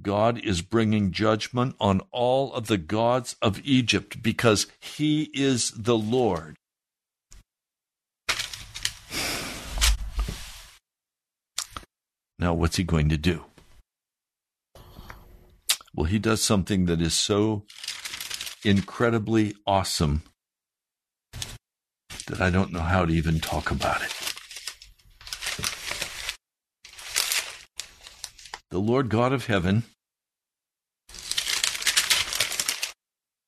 God 0.00 0.38
is 0.38 0.62
bringing 0.62 1.12
judgment 1.12 1.76
on 1.78 2.00
all 2.10 2.52
of 2.54 2.66
the 2.66 2.78
gods 2.78 3.36
of 3.40 3.60
Egypt 3.64 4.22
because 4.22 4.66
he 4.80 5.30
is 5.34 5.70
the 5.70 5.96
Lord. 5.96 6.56
Now, 12.38 12.54
what's 12.54 12.76
he 12.76 12.82
going 12.82 13.08
to 13.10 13.18
do? 13.18 13.44
Well, 15.94 16.06
he 16.06 16.18
does 16.18 16.42
something 16.42 16.86
that 16.86 17.00
is 17.00 17.14
so 17.14 17.64
incredibly 18.64 19.54
awesome 19.66 20.22
that 22.26 22.40
I 22.40 22.50
don't 22.50 22.72
know 22.72 22.80
how 22.80 23.04
to 23.04 23.12
even 23.12 23.40
talk 23.40 23.70
about 23.70 24.02
it. 24.02 24.12
The 28.70 28.78
Lord 28.78 29.08
God 29.08 29.32
of 29.32 29.46
heaven 29.46 29.82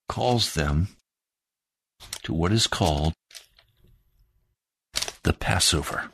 calls 0.09 0.55
them 0.55 0.89
to 2.25 2.35
what 2.35 2.53
is 2.53 2.67
called 2.67 3.15
the 5.23 5.33
Passover. 5.33 6.11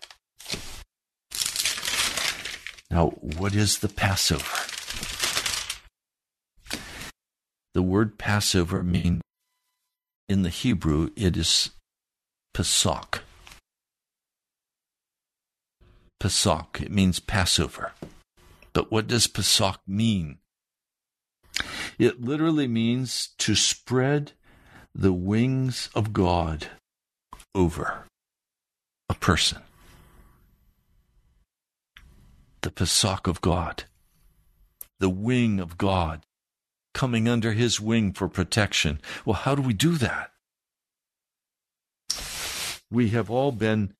Now, 2.90 3.08
what 3.20 3.54
is 3.54 3.78
the 3.78 3.88
Passover? 3.88 4.59
The 7.74 7.82
word 7.82 8.18
Passover 8.18 8.82
means, 8.82 9.22
in 10.28 10.42
the 10.42 10.48
Hebrew, 10.48 11.10
it 11.16 11.36
is 11.36 11.70
Pesach. 12.52 13.22
Pesach, 16.18 16.80
it 16.82 16.90
means 16.90 17.20
Passover. 17.20 17.92
But 18.72 18.90
what 18.90 19.06
does 19.06 19.26
Pesach 19.26 19.80
mean? 19.86 20.38
It 21.98 22.20
literally 22.20 22.68
means 22.68 23.30
to 23.38 23.54
spread 23.54 24.32
the 24.94 25.12
wings 25.12 25.88
of 25.94 26.12
God 26.12 26.68
over 27.54 28.04
a 29.08 29.14
person 29.14 29.62
the 32.62 32.70
Pesach 32.70 33.26
of 33.26 33.40
God, 33.40 33.84
the 34.98 35.08
wing 35.08 35.60
of 35.60 35.78
God, 35.78 36.20
coming 36.94 37.28
under 37.28 37.52
his 37.52 37.80
wing 37.80 38.12
for 38.12 38.28
protection. 38.28 39.00
Well, 39.24 39.34
how 39.34 39.54
do 39.54 39.62
we 39.62 39.72
do 39.72 39.96
that? 39.98 40.32
We 42.90 43.10
have 43.10 43.30
all 43.30 43.52
been 43.52 43.94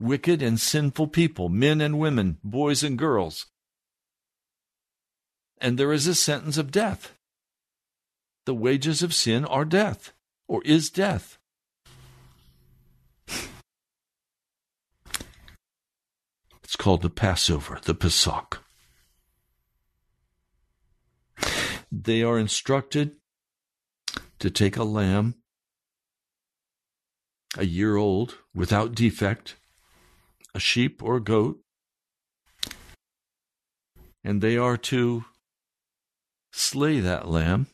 wicked 0.00 0.42
and 0.42 0.60
sinful 0.60 1.08
people, 1.08 1.48
men 1.48 1.80
and 1.80 1.98
women, 1.98 2.38
boys 2.44 2.82
and 2.82 2.98
girls. 2.98 3.46
And 5.58 5.78
there 5.78 5.92
is 5.92 6.06
a 6.06 6.14
sentence 6.14 6.58
of 6.58 6.70
death. 6.70 7.12
The 8.44 8.54
wages 8.54 9.02
of 9.02 9.14
sin 9.14 9.44
are 9.46 9.64
death, 9.64 10.12
or 10.46 10.62
is 10.64 10.90
death. 10.90 11.38
It's 16.62 16.76
called 16.76 17.02
the 17.02 17.10
Passover, 17.10 17.78
the 17.82 17.94
Pesach. 17.94 18.63
They 22.04 22.22
are 22.22 22.38
instructed 22.38 23.16
to 24.38 24.50
take 24.50 24.76
a 24.76 24.84
lamb, 24.84 25.36
a 27.56 27.64
year 27.64 27.96
old, 27.96 28.36
without 28.54 28.94
defect, 28.94 29.56
a 30.54 30.60
sheep 30.60 31.02
or 31.02 31.16
a 31.16 31.22
goat, 31.22 31.60
and 34.22 34.42
they 34.42 34.58
are 34.58 34.76
to 34.76 35.24
slay 36.52 37.00
that 37.00 37.26
lamb, 37.26 37.68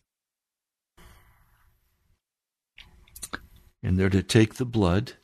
and 3.83 3.99
they're 3.99 4.09
to 4.11 4.23
take 4.23 4.55
the 4.55 4.65
blood, 4.65 5.15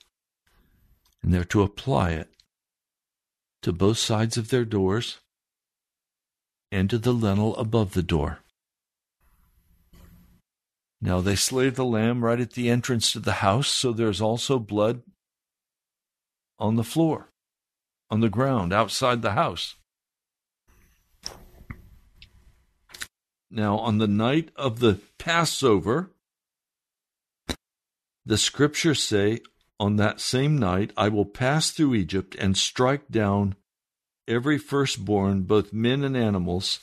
and 1.22 1.32
they're 1.32 1.44
to 1.44 1.62
apply 1.62 2.10
it 2.10 2.28
to 3.62 3.72
both 3.72 3.98
sides 3.98 4.36
of 4.36 4.48
their 4.48 4.64
doors 4.64 5.18
and 6.72 6.90
to 6.90 6.98
the 6.98 7.14
lintel 7.14 7.56
above 7.56 7.92
the 7.92 8.02
door. 8.02 8.40
Now 11.06 11.20
they 11.20 11.36
slay 11.36 11.70
the 11.70 11.84
lamb 11.84 12.24
right 12.24 12.40
at 12.40 12.54
the 12.54 12.68
entrance 12.68 13.12
to 13.12 13.20
the 13.20 13.34
house, 13.34 13.68
so 13.68 13.92
there's 13.92 14.20
also 14.20 14.58
blood 14.58 15.02
on 16.58 16.74
the 16.74 16.82
floor, 16.82 17.30
on 18.10 18.18
the 18.18 18.28
ground, 18.28 18.72
outside 18.72 19.22
the 19.22 19.34
house. 19.34 19.76
Now, 23.48 23.78
on 23.78 23.98
the 23.98 24.08
night 24.08 24.50
of 24.56 24.80
the 24.80 24.98
Passover, 25.16 26.10
the 28.24 28.36
scriptures 28.36 29.00
say 29.00 29.38
on 29.78 29.94
that 29.96 30.20
same 30.20 30.58
night 30.58 30.92
I 30.96 31.08
will 31.08 31.24
pass 31.24 31.70
through 31.70 31.94
Egypt 31.94 32.34
and 32.34 32.56
strike 32.56 33.06
down 33.12 33.54
every 34.26 34.58
firstborn, 34.58 35.42
both 35.42 35.72
men 35.72 36.02
and 36.02 36.16
animals, 36.16 36.80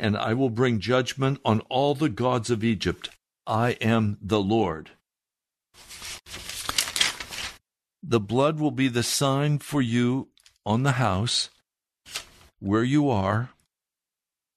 and 0.00 0.16
I 0.16 0.34
will 0.34 0.50
bring 0.50 0.80
judgment 0.80 1.38
on 1.44 1.60
all 1.68 1.94
the 1.94 2.08
gods 2.08 2.50
of 2.50 2.64
Egypt. 2.64 3.08
I 3.50 3.70
am 3.80 4.16
the 4.22 4.40
Lord. 4.40 4.92
The 8.00 8.20
blood 8.20 8.60
will 8.60 8.70
be 8.70 8.86
the 8.86 9.02
sign 9.02 9.58
for 9.58 9.82
you 9.82 10.28
on 10.64 10.84
the 10.84 10.92
house 10.92 11.50
where 12.60 12.84
you 12.84 13.10
are, 13.10 13.50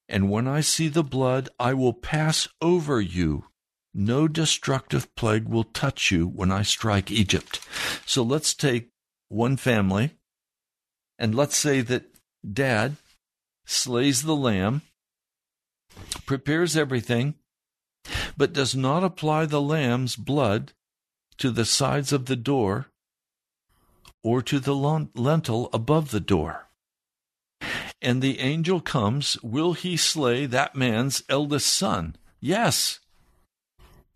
and 0.08 0.30
when 0.30 0.48
I 0.48 0.62
see 0.62 0.90
the 0.90 1.04
blood, 1.04 1.50
I 1.60 1.74
will 1.74 1.94
pass 1.94 2.48
over 2.62 3.02
you 3.02 3.46
no 3.94 4.28
destructive 4.28 5.14
plague 5.16 5.48
will 5.48 5.64
touch 5.64 6.12
you 6.12 6.28
when 6.28 6.52
I 6.52 6.64
strike 6.64 7.12
Egypt. 7.12 7.60
So 8.06 8.24
let's 8.24 8.54
take 8.54 8.90
one 9.30 9.58
family, 9.58 10.12
and 11.20 11.36
let's 11.36 11.56
say 11.56 11.82
that 11.82 12.06
dad 12.52 12.98
slays 13.66 14.24
the 14.24 14.36
lamb, 14.36 14.82
prepares 16.26 16.76
everything, 16.76 17.36
but 18.38 18.54
does 18.54 18.76
not 18.76 19.04
apply 19.04 19.46
the 19.46 19.62
lamb's 19.62 20.16
blood 20.16 20.74
to 21.38 21.52
the 21.52 21.66
sides 21.66 22.12
of 22.12 22.26
the 22.26 22.36
door 22.36 22.88
or 24.24 24.42
to 24.42 24.60
the 24.60 24.76
lintel 24.76 25.70
above 25.74 26.12
the 26.12 26.20
door. 26.20 26.70
And 28.02 28.22
the 28.22 28.40
angel 28.40 28.82
comes, 28.82 29.38
will 29.42 29.74
he 29.74 29.96
slay 29.96 30.46
that 30.46 30.76
man's 30.76 31.24
eldest 31.30 31.68
son? 31.74 32.16
Yes. 32.40 33.00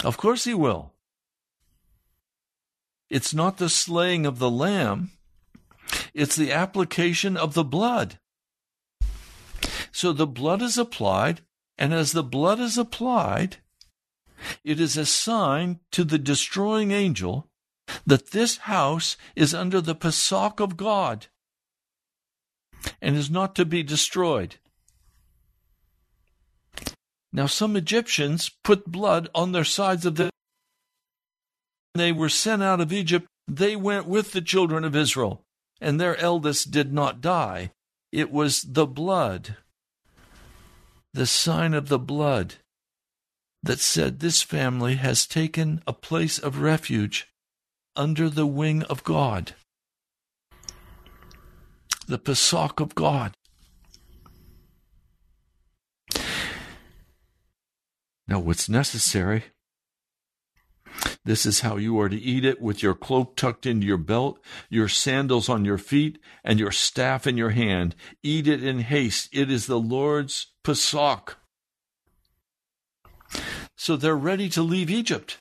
Of 0.03 0.17
course 0.17 0.43
he 0.43 0.53
will. 0.53 0.93
It's 3.09 3.33
not 3.33 3.57
the 3.57 3.69
slaying 3.69 4.25
of 4.25 4.39
the 4.39 4.51
lamb, 4.51 5.11
it's 6.13 6.35
the 6.35 6.51
application 6.51 7.37
of 7.37 7.53
the 7.53 7.63
blood. 7.63 8.19
So 9.93 10.11
the 10.11 10.27
blood 10.27 10.61
is 10.61 10.77
applied, 10.77 11.41
and 11.77 11.93
as 11.93 12.11
the 12.11 12.23
blood 12.23 12.59
is 12.59 12.77
applied, 12.77 13.57
it 14.63 14.79
is 14.79 14.97
a 14.97 15.05
sign 15.05 15.79
to 15.91 16.03
the 16.03 16.17
destroying 16.19 16.91
angel 16.91 17.47
that 18.05 18.31
this 18.31 18.57
house 18.57 19.17
is 19.35 19.53
under 19.53 19.81
the 19.81 19.95
Pesach 19.95 20.59
of 20.59 20.77
God 20.77 21.27
and 23.01 23.15
is 23.15 23.29
not 23.29 23.55
to 23.55 23.65
be 23.65 23.83
destroyed. 23.83 24.57
Now, 27.31 27.45
some 27.45 27.75
Egyptians 27.75 28.49
put 28.63 28.85
blood 28.85 29.29
on 29.35 29.51
their 29.51 29.63
sides 29.63 30.05
of 30.05 30.15
the. 30.15 30.23
When 31.93 32.05
they 32.05 32.11
were 32.11 32.29
sent 32.29 32.63
out 32.63 32.81
of 32.81 32.93
Egypt. 32.93 33.27
They 33.47 33.75
went 33.77 34.07
with 34.07 34.33
the 34.33 34.41
children 34.41 34.83
of 34.83 34.95
Israel, 34.95 35.41
and 35.79 35.99
their 35.99 36.17
eldest 36.17 36.69
did 36.71 36.91
not 36.91 37.21
die. 37.21 37.71
It 38.11 38.29
was 38.29 38.61
the 38.61 38.85
blood, 38.85 39.55
the 41.13 41.25
sign 41.25 41.73
of 41.73 41.87
the 41.87 41.99
blood, 41.99 42.55
that 43.67 43.79
said 43.81 44.21
this 44.21 44.41
family 44.41 44.95
has 44.95 45.27
taken 45.27 45.83
a 45.85 45.91
place 45.91 46.39
of 46.39 46.61
refuge 46.61 47.27
under 47.97 48.29
the 48.29 48.45
wing 48.47 48.81
of 48.83 49.03
God. 49.03 49.55
the 52.07 52.17
Pesach 52.17 52.79
of 52.79 52.95
God. 52.95 53.33
Now, 58.25 58.39
what's 58.39 58.69
necessary? 58.69 59.43
This 61.25 61.45
is 61.45 61.59
how 61.59 61.75
you 61.75 61.99
are 61.99 62.07
to 62.07 62.15
eat 62.15 62.45
it 62.45 62.61
with 62.61 62.81
your 62.81 62.93
cloak 62.93 63.35
tucked 63.35 63.65
into 63.65 63.85
your 63.85 63.97
belt, 63.97 64.39
your 64.69 64.87
sandals 64.87 65.49
on 65.49 65.65
your 65.65 65.77
feet, 65.77 66.17
and 66.45 66.57
your 66.57 66.71
staff 66.71 67.27
in 67.27 67.35
your 67.35 67.49
hand. 67.49 67.93
Eat 68.23 68.47
it 68.47 68.63
in 68.63 68.79
haste. 68.79 69.27
It 69.33 69.51
is 69.51 69.67
the 69.67 69.79
Lord's 69.79 70.53
Pesach. 70.63 71.37
So 73.75 73.95
they're 73.95 74.15
ready 74.15 74.49
to 74.49 74.61
leave 74.61 74.89
Egypt. 74.89 75.37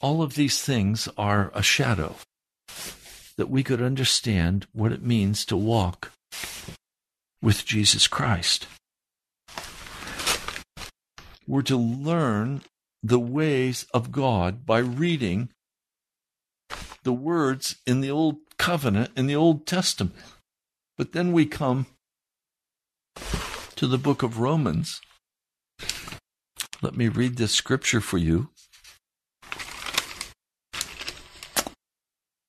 All 0.00 0.22
of 0.22 0.34
these 0.34 0.60
things 0.60 1.08
are 1.16 1.50
a 1.54 1.62
shadow 1.62 2.16
that 3.36 3.48
we 3.48 3.62
could 3.62 3.80
understand 3.80 4.66
what 4.72 4.92
it 4.92 5.02
means 5.02 5.44
to 5.46 5.56
walk 5.56 6.12
with 7.40 7.64
Jesus 7.64 8.06
Christ. 8.06 8.66
We're 11.46 11.62
to 11.62 11.76
learn 11.76 12.62
the 13.02 13.18
ways 13.18 13.86
of 13.92 14.12
God 14.12 14.64
by 14.64 14.78
reading 14.78 15.48
the 17.02 17.12
words 17.12 17.76
in 17.86 18.00
the 18.00 18.10
Old 18.10 18.36
Covenant, 18.58 19.10
in 19.16 19.26
the 19.26 19.34
Old 19.34 19.66
Testament. 19.66 20.14
But 20.96 21.12
then 21.12 21.32
we 21.32 21.46
come 21.46 21.86
to 23.82 23.88
the 23.88 23.98
book 23.98 24.22
of 24.22 24.38
Romans. 24.38 25.00
Let 26.82 26.96
me 26.96 27.08
read 27.08 27.34
this 27.34 27.50
scripture 27.50 28.00
for 28.00 28.16
you. 28.16 28.50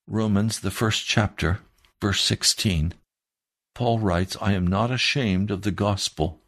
Romans, 0.05 0.59
the 0.59 0.69
first 0.69 1.07
chapter, 1.07 1.61
verse 1.99 2.21
16. 2.21 2.93
Paul 3.73 3.97
writes, 3.97 4.37
I 4.39 4.53
am 4.53 4.67
not 4.67 4.91
ashamed 4.91 5.49
of 5.49 5.63
the 5.63 5.71
gospel 5.71 6.39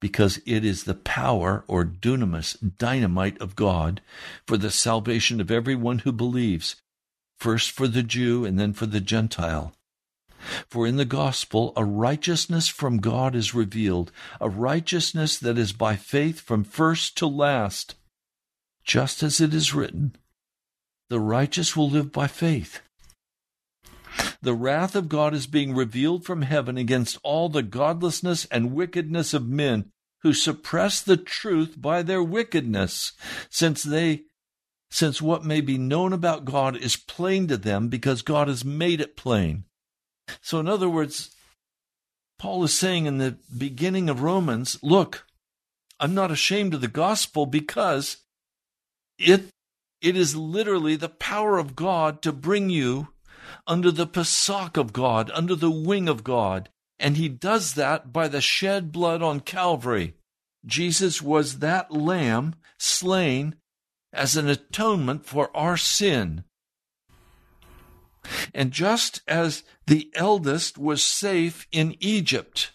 because 0.00 0.38
it 0.46 0.64
is 0.64 0.84
the 0.84 0.94
power 0.94 1.64
or 1.66 1.84
dunamis, 1.84 2.56
dynamite 2.78 3.40
of 3.40 3.56
God 3.56 4.02
for 4.46 4.56
the 4.56 4.70
salvation 4.70 5.40
of 5.40 5.50
everyone 5.50 5.98
who 5.98 6.12
believes, 6.12 6.76
first 7.40 7.72
for 7.72 7.88
the 7.88 8.04
Jew 8.04 8.44
and 8.44 8.56
then 8.56 8.72
for 8.72 8.86
the 8.86 9.00
Gentile. 9.00 9.75
For 10.68 10.86
in 10.86 10.96
the 10.96 11.04
gospel, 11.04 11.72
a 11.76 11.84
righteousness 11.84 12.68
from 12.68 12.98
God 12.98 13.34
is 13.34 13.54
revealed, 13.54 14.12
a 14.40 14.48
righteousness 14.48 15.38
that 15.38 15.58
is 15.58 15.72
by 15.72 15.96
faith 15.96 16.40
from 16.40 16.64
first 16.64 17.16
to 17.18 17.26
last, 17.26 17.94
just 18.84 19.22
as 19.22 19.40
it 19.40 19.52
is 19.52 19.74
written, 19.74 20.16
the 21.08 21.20
righteous 21.20 21.76
will 21.76 21.90
live 21.90 22.12
by 22.12 22.26
faith. 22.26 22.80
The 24.40 24.54
wrath 24.54 24.94
of 24.94 25.08
God 25.08 25.34
is 25.34 25.46
being 25.46 25.74
revealed 25.74 26.24
from 26.24 26.42
heaven 26.42 26.76
against 26.76 27.18
all 27.22 27.48
the 27.48 27.62
godlessness 27.62 28.44
and 28.46 28.72
wickedness 28.72 29.34
of 29.34 29.48
men 29.48 29.90
who 30.22 30.32
suppress 30.32 31.00
the 31.00 31.16
truth 31.16 31.74
by 31.80 32.02
their 32.02 32.22
wickedness, 32.22 33.12
since 33.50 33.82
they 33.82 34.24
since 34.90 35.20
what 35.20 35.44
may 35.44 35.60
be 35.60 35.78
known 35.78 36.12
about 36.12 36.44
God 36.44 36.76
is 36.76 36.96
plain 36.96 37.48
to 37.48 37.56
them 37.56 37.88
because 37.88 38.22
God 38.22 38.48
has 38.48 38.64
made 38.64 39.00
it 39.00 39.16
plain. 39.16 39.64
So 40.40 40.60
in 40.60 40.68
other 40.68 40.88
words, 40.88 41.34
Paul 42.38 42.64
is 42.64 42.74
saying 42.74 43.06
in 43.06 43.18
the 43.18 43.38
beginning 43.56 44.08
of 44.08 44.22
Romans, 44.22 44.78
look, 44.82 45.26
I'm 45.98 46.14
not 46.14 46.30
ashamed 46.30 46.74
of 46.74 46.80
the 46.80 46.88
gospel 46.88 47.46
because 47.46 48.18
it 49.18 49.48
it 50.02 50.16
is 50.16 50.36
literally 50.36 50.96
the 50.96 51.08
power 51.08 51.58
of 51.58 51.74
God 51.74 52.20
to 52.22 52.32
bring 52.32 52.68
you 52.68 53.08
under 53.66 53.90
the 53.90 54.06
Pesach 54.06 54.76
of 54.76 54.92
God, 54.92 55.30
under 55.34 55.54
the 55.54 55.70
wing 55.70 56.08
of 56.08 56.22
God. 56.22 56.68
And 56.98 57.16
he 57.16 57.28
does 57.28 57.74
that 57.74 58.12
by 58.12 58.28
the 58.28 58.40
shed 58.40 58.92
blood 58.92 59.22
on 59.22 59.40
Calvary. 59.40 60.14
Jesus 60.64 61.22
was 61.22 61.60
that 61.60 61.90
lamb 61.90 62.54
slain 62.78 63.56
as 64.12 64.36
an 64.36 64.48
atonement 64.48 65.24
for 65.24 65.54
our 65.56 65.76
sin. 65.76 66.44
And 68.54 68.72
just 68.72 69.22
as 69.28 69.62
the 69.86 70.10
eldest 70.14 70.78
was 70.78 71.02
safe 71.04 71.66
in 71.70 71.96
Egypt 72.00 72.72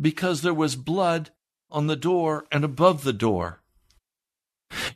because 0.00 0.42
there 0.42 0.54
was 0.54 0.76
blood 0.76 1.30
on 1.70 1.86
the 1.86 1.96
door 1.96 2.46
and 2.50 2.64
above 2.64 3.04
the 3.04 3.12
door, 3.12 3.62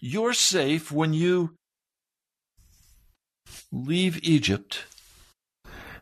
you're 0.01 0.33
safe 0.33 0.91
when 0.91 1.15
you 1.15 1.55
leave 3.71 4.19
Egypt 4.23 4.85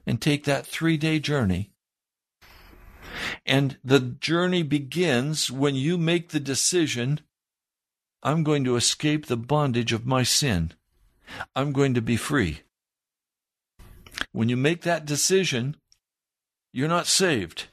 and 0.07 0.21
take 0.21 0.45
that 0.45 0.67
three 0.67 0.97
day 0.97 1.19
journey. 1.19 1.71
And 3.45 3.79
the 3.85 4.01
journey 4.01 4.63
begins 4.63 5.51
when 5.51 5.75
you 5.75 5.99
make 5.99 6.31
the 6.31 6.41
decision 6.41 7.21
I'm 8.23 8.45
going 8.45 8.63
to 8.65 8.77
escape 8.77 9.27
the 9.27 9.37
bondage 9.37 9.93
of 9.93 10.07
my 10.07 10.23
sin. 10.23 10.73
I'm 11.57 11.73
going 11.73 11.95
to 11.95 12.03
be 12.03 12.17
free. 12.17 12.61
When 14.31 14.49
you 14.49 14.57
make 14.57 14.83
that 14.83 15.05
decision, 15.05 15.77
you're 16.73 16.89
not 16.89 17.07
saved. 17.07 17.69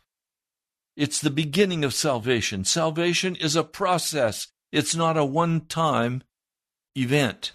It's 0.97 1.21
the 1.21 1.29
beginning 1.29 1.85
of 1.85 1.93
salvation. 1.93 2.65
Salvation 2.65 3.35
is 3.35 3.55
a 3.55 3.63
process, 3.63 4.47
it's 4.71 4.95
not 4.95 5.17
a 5.17 5.23
one 5.23 5.61
time 5.61 6.23
event, 6.95 7.53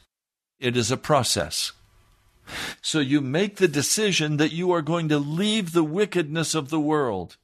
it 0.59 0.76
is 0.76 0.90
a 0.90 0.97
process. 0.97 1.72
So 2.80 3.01
you 3.01 3.20
make 3.20 3.57
the 3.57 3.68
decision 3.68 4.36
that 4.36 4.53
you 4.53 4.70
are 4.72 4.82
going 4.82 5.09
to 5.09 5.18
leave 5.18 5.72
the 5.72 5.84
wickedness 5.84 6.55
of 6.55 6.70
the 6.70 6.80
world. 6.80 7.36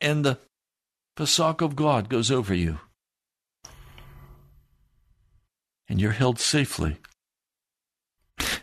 And 0.00 0.24
the 0.24 0.38
Pesach 1.16 1.60
of 1.60 1.76
God 1.76 2.08
goes 2.08 2.30
over 2.30 2.54
you. 2.54 2.78
And 5.88 6.00
you're 6.00 6.12
held 6.12 6.38
safely. 6.38 6.98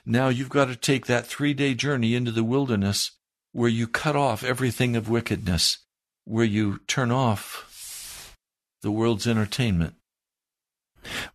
Now 0.06 0.30
you've 0.30 0.50
got 0.50 0.66
to 0.66 0.76
take 0.76 1.08
that 1.08 1.26
three 1.26 1.54
day 1.54 1.74
journey 1.74 2.16
into 2.16 2.32
the 2.32 2.44
wilderness 2.44 3.12
where 3.52 3.70
you 3.70 3.88
cut 3.88 4.16
off 4.16 4.44
everything 4.44 4.96
of 4.96 5.10
wickedness, 5.10 5.80
where 6.26 6.46
you 6.46 6.80
turn 6.88 7.12
off 7.12 8.38
the 8.82 8.92
world's 8.92 9.26
entertainment, 9.26 9.96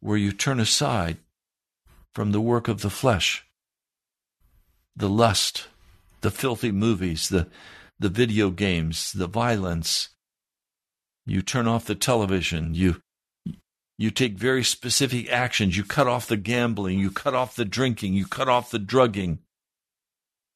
where 0.01 0.19
you 0.19 0.33
turn 0.33 0.61
aside 0.61 1.17
from 2.15 2.33
the 2.33 2.41
work 2.41 2.69
of 2.69 2.83
the 2.83 2.91
flesh 2.91 3.45
the 4.97 5.09
lust, 5.09 5.69
the 6.21 6.31
filthy 6.31 6.71
movies, 6.71 7.29
the, 7.29 7.49
the 7.99 8.09
video 8.09 8.51
games, 8.51 9.13
the 9.13 9.27
violence. 9.27 10.11
You 11.27 11.43
turn 11.43 11.67
off 11.67 11.87
the 11.87 11.95
television. 11.95 12.75
You, 12.75 13.01
you 14.01 14.11
take 14.11 14.39
very 14.39 14.65
specific 14.65 15.31
actions. 15.31 15.77
You 15.77 15.85
cut 15.85 16.09
off 16.09 16.27
the 16.27 16.39
gambling. 16.39 16.99
You 16.99 17.11
cut 17.11 17.35
off 17.35 17.55
the 17.55 17.67
drinking. 17.67 18.15
You 18.15 18.25
cut 18.25 18.49
off 18.49 18.71
the 18.71 18.79
drugging. 18.79 19.41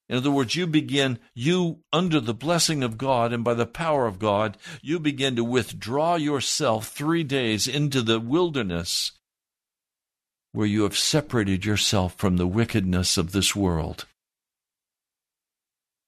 In 0.09 0.17
other 0.17 0.31
words, 0.31 0.57
you 0.57 0.67
begin, 0.67 1.19
you, 1.35 1.81
under 1.93 2.21
the 2.21 2.33
blessing 2.33 2.83
of 2.83 2.97
God 2.97 3.35
and 3.35 3.45
by 3.45 3.53
the 3.53 3.67
power 3.67 4.07
of 4.07 4.19
God, 4.19 4.57
you 4.81 4.99
begin 4.99 5.37
to 5.37 5.45
withdraw 5.45 6.15
yourself 6.15 6.89
three 6.89 7.23
days 7.23 7.69
into 7.69 8.01
the 8.01 8.19
wilderness 8.19 9.13
where 10.53 10.67
you 10.67 10.85
have 10.85 10.97
separated 10.97 11.67
yourself 11.67 12.15
from 12.15 12.39
the 12.39 12.47
wickedness 12.47 13.19
of 13.19 13.33
this 13.33 13.55
world. 13.55 14.07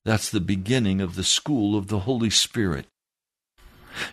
That's 0.07 0.31
the 0.31 0.41
beginning 0.41 1.03
of 1.03 1.17
the 1.17 1.25
school 1.25 1.77
of 1.77 1.89
the 1.89 2.01
Holy 2.01 2.31
Spirit. 2.31 2.87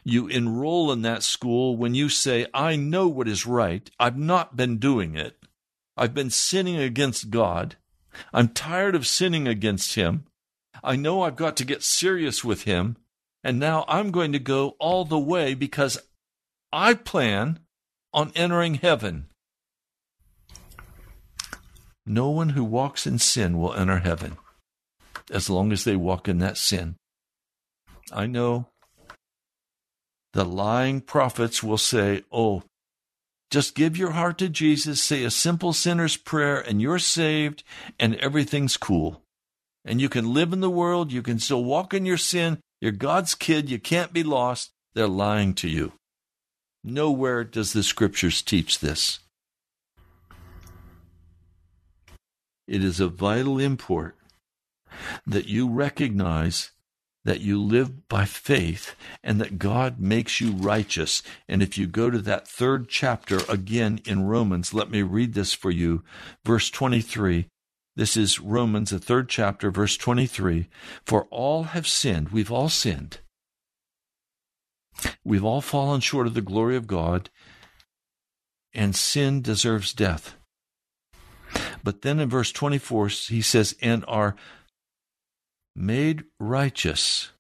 You 0.04 0.28
enroll 0.28 0.92
in 0.92 1.02
that 1.02 1.24
school 1.24 1.76
when 1.76 1.96
you 1.96 2.10
say, 2.10 2.48
I 2.54 2.76
know 2.76 3.08
what 3.08 3.28
is 3.28 3.46
right. 3.46 3.90
I've 4.00 4.18
not 4.18 4.56
been 4.56 4.78
doing 4.78 5.16
it. 5.16 5.38
I've 5.98 6.14
been 6.14 6.30
sinning 6.30 6.78
against 6.78 7.30
God. 7.30 7.76
I'm 8.34 8.50
tired 8.50 8.96
of 8.96 9.08
sinning 9.08 9.48
against 9.48 9.96
Him. 9.96 10.26
I 10.84 10.96
know 10.96 11.22
I've 11.22 11.36
got 11.36 11.58
to 11.58 11.66
get 11.66 11.84
serious 11.84 12.44
with 12.44 12.64
Him. 12.64 12.98
And 13.44 13.60
now 13.60 13.84
I'm 13.88 14.12
going 14.12 14.32
to 14.32 14.40
go 14.40 14.76
all 14.80 15.04
the 15.04 15.20
way 15.20 15.54
because 15.54 15.98
I 16.72 16.94
plan 16.94 17.60
on 18.14 18.32
entering 18.36 18.76
heaven. 18.76 19.28
No 22.06 22.30
one 22.30 22.50
who 22.50 22.64
walks 22.64 23.06
in 23.06 23.20
sin 23.20 23.58
will 23.58 23.74
enter 23.74 24.00
heaven 24.00 24.38
as 25.32 25.50
long 25.50 25.72
as 25.72 25.84
they 25.84 25.96
walk 25.96 26.28
in 26.28 26.40
that 26.40 26.58
sin. 26.58 26.96
I 28.12 28.28
know 28.28 28.68
the 30.34 30.46
lying 30.46 31.02
prophets 31.02 31.64
will 31.64 31.78
say, 31.78 32.24
Oh, 32.32 32.64
just 33.50 33.76
give 33.76 33.96
your 33.96 34.12
heart 34.12 34.38
to 34.40 34.50
Jesus, 34.50 35.02
say 35.02 35.24
a 35.24 35.32
simple 35.32 35.74
sinner's 35.74 36.18
prayer, 36.18 36.60
and 36.60 36.82
you're 36.82 37.00
saved, 37.00 37.64
and 38.00 38.16
everything's 38.16 38.78
cool. 38.78 39.22
And 39.86 40.02
you 40.02 40.10
can 40.10 40.34
live 40.34 40.54
in 40.54 40.62
the 40.62 40.70
world, 40.70 41.12
you 41.12 41.22
can 41.22 41.40
still 41.40 41.64
walk 41.64 41.94
in 41.94 42.06
your 42.06 42.18
sin, 42.18 42.60
you're 42.82 42.92
God's 42.92 43.36
kid, 43.36 43.70
you 43.70 43.80
can't 43.80 44.14
be 44.14 44.24
lost. 44.24 44.72
They're 44.96 45.08
lying 45.08 45.54
to 45.56 45.68
you. 45.68 45.94
Nowhere 46.84 47.44
does 47.44 47.74
the 47.74 47.84
scriptures 47.84 48.42
teach 48.42 48.80
this. 48.80 49.20
it 52.68 52.84
is 52.84 53.00
of 53.00 53.14
vital 53.14 53.60
import 53.60 54.16
that 55.26 55.48
you 55.48 55.70
recognize 55.70 56.72
that 57.26 57.42
you 57.42 57.62
live 57.62 58.08
by 58.08 58.26
faith 58.26 58.96
and 59.24 59.40
that 59.40 59.58
God 59.58 60.00
makes 60.00 60.42
you 60.42 60.52
righteous. 60.52 61.24
And 61.48 61.64
if 61.64 61.78
you 61.78 61.88
go 61.88 62.10
to 62.10 62.20
that 62.20 62.48
third 62.48 62.90
chapter 62.90 63.40
again 63.48 64.02
in 64.06 64.26
Romans, 64.28 64.74
let 64.74 64.90
me 64.90 65.02
read 65.02 65.34
this 65.34 65.54
for 65.54 65.72
you. 65.72 66.04
Verse 66.46 66.70
23. 66.70 67.48
This 67.96 68.18
is 68.18 68.40
Romans, 68.40 68.90
the 68.90 69.00
third 69.00 69.30
chapter, 69.30 69.70
verse 69.70 69.98
23. 69.98 70.68
For 71.06 71.28
all 71.30 71.64
have 71.64 71.88
sinned. 71.88 72.30
We've 72.30 72.52
all 72.52 72.70
sinned. 72.70 73.20
We've 75.24 75.46
all 75.46 75.62
fallen 75.62 76.02
short 76.02 76.28
of 76.28 76.34
the 76.34 76.42
glory 76.42 76.76
of 76.76 76.88
God, 76.88 77.30
and 78.74 78.96
sin 78.96 79.42
deserves 79.42 79.94
death. 79.94 80.36
But 81.84 82.02
then 82.02 82.20
in 82.20 82.30
verse 82.30 82.52
24, 82.52 83.08
he 83.08 83.42
says, 83.42 83.76
and 83.82 84.04
are 84.08 84.36
made 85.76 86.24
righteous 86.40 87.32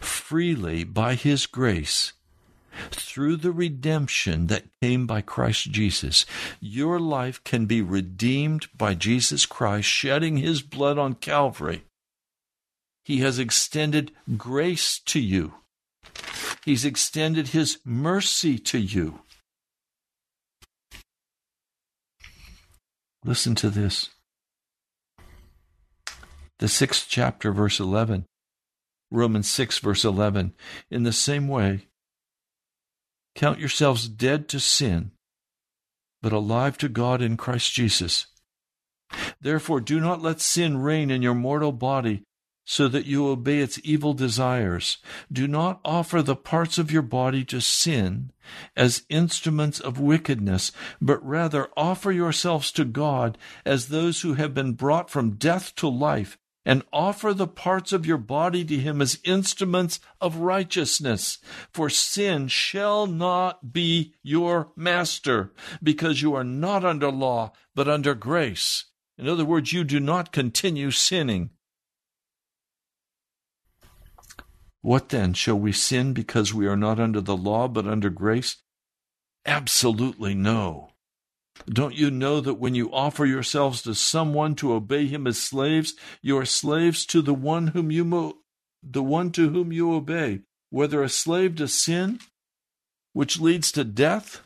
freely 0.00 0.84
by 0.84 1.14
his 1.14 1.46
grace 1.46 2.12
through 2.90 3.36
the 3.36 3.52
redemption 3.52 4.48
that 4.48 4.64
came 4.82 5.06
by 5.06 5.22
Christ 5.22 5.70
Jesus. 5.70 6.26
Your 6.60 7.00
life 7.00 7.42
can 7.44 7.66
be 7.66 7.80
redeemed 7.80 8.66
by 8.76 8.94
Jesus 8.94 9.46
Christ 9.46 9.88
shedding 9.88 10.36
his 10.36 10.62
blood 10.62 10.98
on 10.98 11.14
Calvary. 11.14 11.84
He 13.04 13.18
has 13.18 13.38
extended 13.38 14.12
grace 14.36 14.98
to 15.06 15.20
you. 15.20 15.54
He's 16.64 16.84
extended 16.84 17.48
his 17.48 17.78
mercy 17.84 18.58
to 18.58 18.78
you. 18.78 19.20
Listen 23.24 23.54
to 23.56 23.70
this 23.70 24.10
the 26.58 26.68
sixth 26.68 27.06
chapter, 27.08 27.52
verse 27.52 27.80
11. 27.80 28.24
Romans 29.10 29.48
6, 29.48 29.78
verse 29.78 30.04
11. 30.04 30.54
In 30.90 31.02
the 31.02 31.12
same 31.12 31.48
way, 31.48 31.86
count 33.34 33.58
yourselves 33.58 34.08
dead 34.08 34.48
to 34.48 34.58
sin, 34.58 35.12
but 36.22 36.32
alive 36.32 36.78
to 36.78 36.88
God 36.88 37.22
in 37.22 37.36
Christ 37.36 37.72
Jesus. 37.72 38.26
Therefore, 39.40 39.80
do 39.80 40.00
not 40.00 40.22
let 40.22 40.40
sin 40.40 40.78
reign 40.78 41.10
in 41.10 41.22
your 41.22 41.34
mortal 41.34 41.72
body 41.72 42.22
so 42.68 42.88
that 42.88 43.06
you 43.06 43.28
obey 43.28 43.60
its 43.60 43.78
evil 43.84 44.12
desires. 44.12 44.98
Do 45.32 45.46
not 45.46 45.80
offer 45.84 46.20
the 46.20 46.34
parts 46.34 46.78
of 46.78 46.90
your 46.90 47.02
body 47.02 47.44
to 47.44 47.60
sin 47.60 48.32
as 48.74 49.04
instruments 49.08 49.78
of 49.78 50.00
wickedness, 50.00 50.72
but 51.00 51.24
rather 51.24 51.68
offer 51.76 52.10
yourselves 52.10 52.72
to 52.72 52.84
God 52.84 53.38
as 53.64 53.86
those 53.86 54.22
who 54.22 54.34
have 54.34 54.52
been 54.52 54.72
brought 54.72 55.10
from 55.10 55.36
death 55.36 55.72
to 55.76 55.86
life 55.86 56.36
and 56.66 56.82
offer 56.92 57.32
the 57.32 57.46
parts 57.46 57.92
of 57.92 58.04
your 58.04 58.18
body 58.18 58.64
to 58.64 58.76
him 58.76 59.00
as 59.00 59.20
instruments 59.22 60.00
of 60.20 60.38
righteousness. 60.38 61.38
For 61.72 61.88
sin 61.88 62.48
shall 62.48 63.06
not 63.06 63.72
be 63.72 64.14
your 64.22 64.72
master, 64.74 65.52
because 65.80 66.20
you 66.20 66.34
are 66.34 66.44
not 66.44 66.84
under 66.84 67.10
law, 67.10 67.52
but 67.74 67.88
under 67.88 68.14
grace. 68.14 68.86
In 69.16 69.28
other 69.28 69.44
words, 69.44 69.72
you 69.72 69.84
do 69.84 70.00
not 70.00 70.32
continue 70.32 70.90
sinning. 70.90 71.50
What 74.82 75.08
then? 75.08 75.34
Shall 75.34 75.58
we 75.58 75.72
sin 75.72 76.12
because 76.12 76.52
we 76.52 76.66
are 76.66 76.76
not 76.76 76.98
under 77.00 77.20
the 77.20 77.36
law, 77.36 77.68
but 77.68 77.86
under 77.86 78.10
grace? 78.10 78.56
Absolutely 79.44 80.34
no. 80.34 80.90
Don't 81.68 81.96
you 81.96 82.10
know 82.10 82.40
that 82.40 82.54
when 82.54 82.74
you 82.74 82.92
offer 82.92 83.24
yourselves 83.24 83.82
to 83.82 83.94
someone 83.94 84.54
to 84.56 84.72
obey 84.72 85.06
him 85.06 85.26
as 85.26 85.38
slaves, 85.38 85.94
you 86.22 86.38
are 86.38 86.44
slaves 86.44 87.06
to 87.06 87.22
the 87.22 87.34
one 87.34 87.68
whom 87.68 87.90
you 87.90 88.04
mo- 88.04 88.38
the 88.82 89.02
one 89.02 89.32
to 89.32 89.48
whom 89.48 89.72
you 89.72 89.92
obey, 89.92 90.42
whether 90.70 91.02
a 91.02 91.08
slave 91.08 91.56
to 91.56 91.66
sin, 91.66 92.20
which 93.12 93.40
leads 93.40 93.72
to 93.72 93.82
death, 93.82 94.42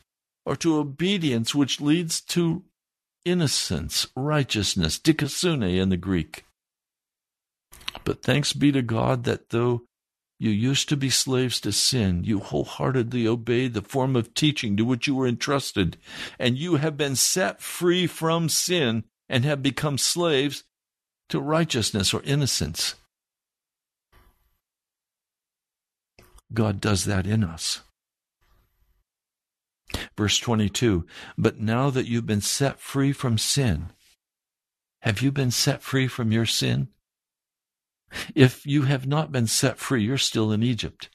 or 0.46 0.56
to 0.56 0.78
obedience, 0.78 1.54
which 1.54 1.80
leads 1.80 2.20
to 2.20 2.64
innocence, 3.24 4.06
righteousness, 4.16 4.98
dikasune 4.98 5.78
in 5.78 5.90
the 5.90 5.96
Greek. 5.96 6.44
But 8.04 8.22
thanks 8.22 8.52
be 8.52 8.72
to 8.72 8.82
God 8.82 9.24
that 9.24 9.50
though 9.50 9.82
you 10.40 10.50
used 10.50 10.88
to 10.88 10.96
be 10.96 11.10
slaves 11.10 11.60
to 11.60 11.70
sin. 11.70 12.24
You 12.24 12.40
wholeheartedly 12.40 13.28
obeyed 13.28 13.74
the 13.74 13.82
form 13.82 14.16
of 14.16 14.32
teaching 14.32 14.74
to 14.78 14.86
which 14.86 15.06
you 15.06 15.14
were 15.14 15.26
entrusted, 15.26 15.98
and 16.38 16.56
you 16.56 16.76
have 16.76 16.96
been 16.96 17.14
set 17.14 17.60
free 17.60 18.06
from 18.06 18.48
sin 18.48 19.04
and 19.28 19.44
have 19.44 19.62
become 19.62 19.98
slaves 19.98 20.64
to 21.28 21.40
righteousness 21.40 22.14
or 22.14 22.22
innocence. 22.22 22.94
God 26.54 26.80
does 26.80 27.04
that 27.04 27.26
in 27.26 27.44
us. 27.44 27.82
Verse 30.16 30.38
22 30.38 31.06
But 31.36 31.60
now 31.60 31.90
that 31.90 32.06
you've 32.06 32.26
been 32.26 32.40
set 32.40 32.80
free 32.80 33.12
from 33.12 33.36
sin, 33.36 33.90
have 35.02 35.20
you 35.20 35.30
been 35.30 35.50
set 35.50 35.82
free 35.82 36.08
from 36.08 36.32
your 36.32 36.46
sin? 36.46 36.88
If 38.34 38.66
you 38.66 38.82
have 38.82 39.06
not 39.06 39.32
been 39.32 39.46
set 39.46 39.78
free, 39.78 40.04
you're 40.04 40.18
still 40.18 40.52
in 40.52 40.62
Egypt. 40.62 41.08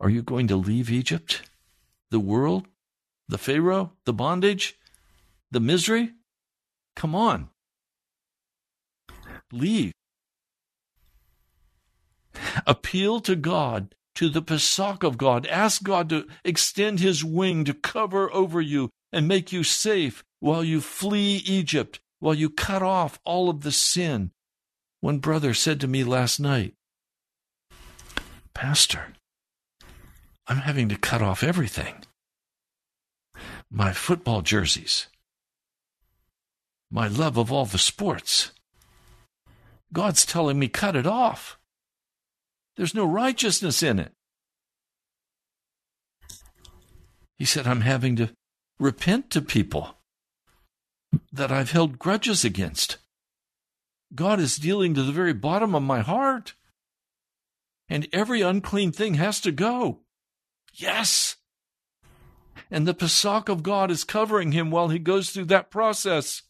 Are 0.00 0.10
you 0.10 0.22
going 0.22 0.48
to 0.48 0.56
leave 0.56 0.90
Egypt? 0.90 1.42
The 2.10 2.20
world? 2.20 2.66
The 3.28 3.38
Pharaoh? 3.38 3.92
The 4.04 4.12
bondage? 4.12 4.78
The 5.50 5.60
misery? 5.60 6.12
Come 6.96 7.14
on. 7.14 7.48
Leave. 9.52 9.92
Appeal 12.66 13.20
to 13.20 13.36
God, 13.36 13.94
to 14.14 14.28
the 14.28 14.42
Pesach 14.42 15.02
of 15.02 15.18
God. 15.18 15.46
Ask 15.46 15.82
God 15.82 16.08
to 16.10 16.26
extend 16.44 17.00
his 17.00 17.24
wing 17.24 17.64
to 17.64 17.74
cover 17.74 18.32
over 18.32 18.60
you 18.60 18.90
and 19.12 19.28
make 19.28 19.52
you 19.52 19.62
safe 19.62 20.24
while 20.40 20.64
you 20.64 20.80
flee 20.80 21.36
Egypt, 21.46 22.00
while 22.18 22.34
you 22.34 22.50
cut 22.50 22.82
off 22.82 23.18
all 23.24 23.48
of 23.48 23.62
the 23.62 23.72
sin 23.72 24.32
one 25.02 25.18
brother 25.18 25.52
said 25.52 25.80
to 25.80 25.88
me 25.88 26.04
last 26.04 26.38
night, 26.38 26.74
Pastor, 28.54 29.08
I'm 30.46 30.58
having 30.58 30.88
to 30.90 30.96
cut 30.96 31.20
off 31.20 31.42
everything 31.42 32.04
my 33.68 33.92
football 33.92 34.42
jerseys, 34.42 35.08
my 36.90 37.08
love 37.08 37.36
of 37.36 37.50
all 37.50 37.66
the 37.66 37.78
sports. 37.78 38.52
God's 39.92 40.24
telling 40.24 40.58
me 40.58 40.68
cut 40.68 40.94
it 40.94 41.06
off. 41.06 41.58
There's 42.76 42.94
no 42.94 43.04
righteousness 43.04 43.82
in 43.82 43.98
it. 43.98 44.12
He 47.38 47.44
said, 47.44 47.66
I'm 47.66 47.80
having 47.80 48.14
to 48.16 48.30
repent 48.78 49.30
to 49.30 49.42
people 49.42 49.96
that 51.32 51.50
I've 51.50 51.72
held 51.72 51.98
grudges 51.98 52.44
against. 52.44 52.98
God 54.14 54.40
is 54.40 54.56
dealing 54.56 54.94
to 54.94 55.02
the 55.02 55.12
very 55.12 55.32
bottom 55.32 55.74
of 55.74 55.82
my 55.82 56.00
heart. 56.00 56.54
And 57.88 58.08
every 58.12 58.40
unclean 58.40 58.92
thing 58.92 59.14
has 59.14 59.40
to 59.40 59.52
go. 59.52 60.00
Yes. 60.74 61.36
And 62.70 62.86
the 62.86 62.94
Pesach 62.94 63.48
of 63.48 63.62
God 63.62 63.90
is 63.90 64.04
covering 64.04 64.52
him 64.52 64.70
while 64.70 64.88
he 64.88 64.98
goes 64.98 65.30
through 65.30 65.46
that 65.46 65.70
process. 65.70 66.42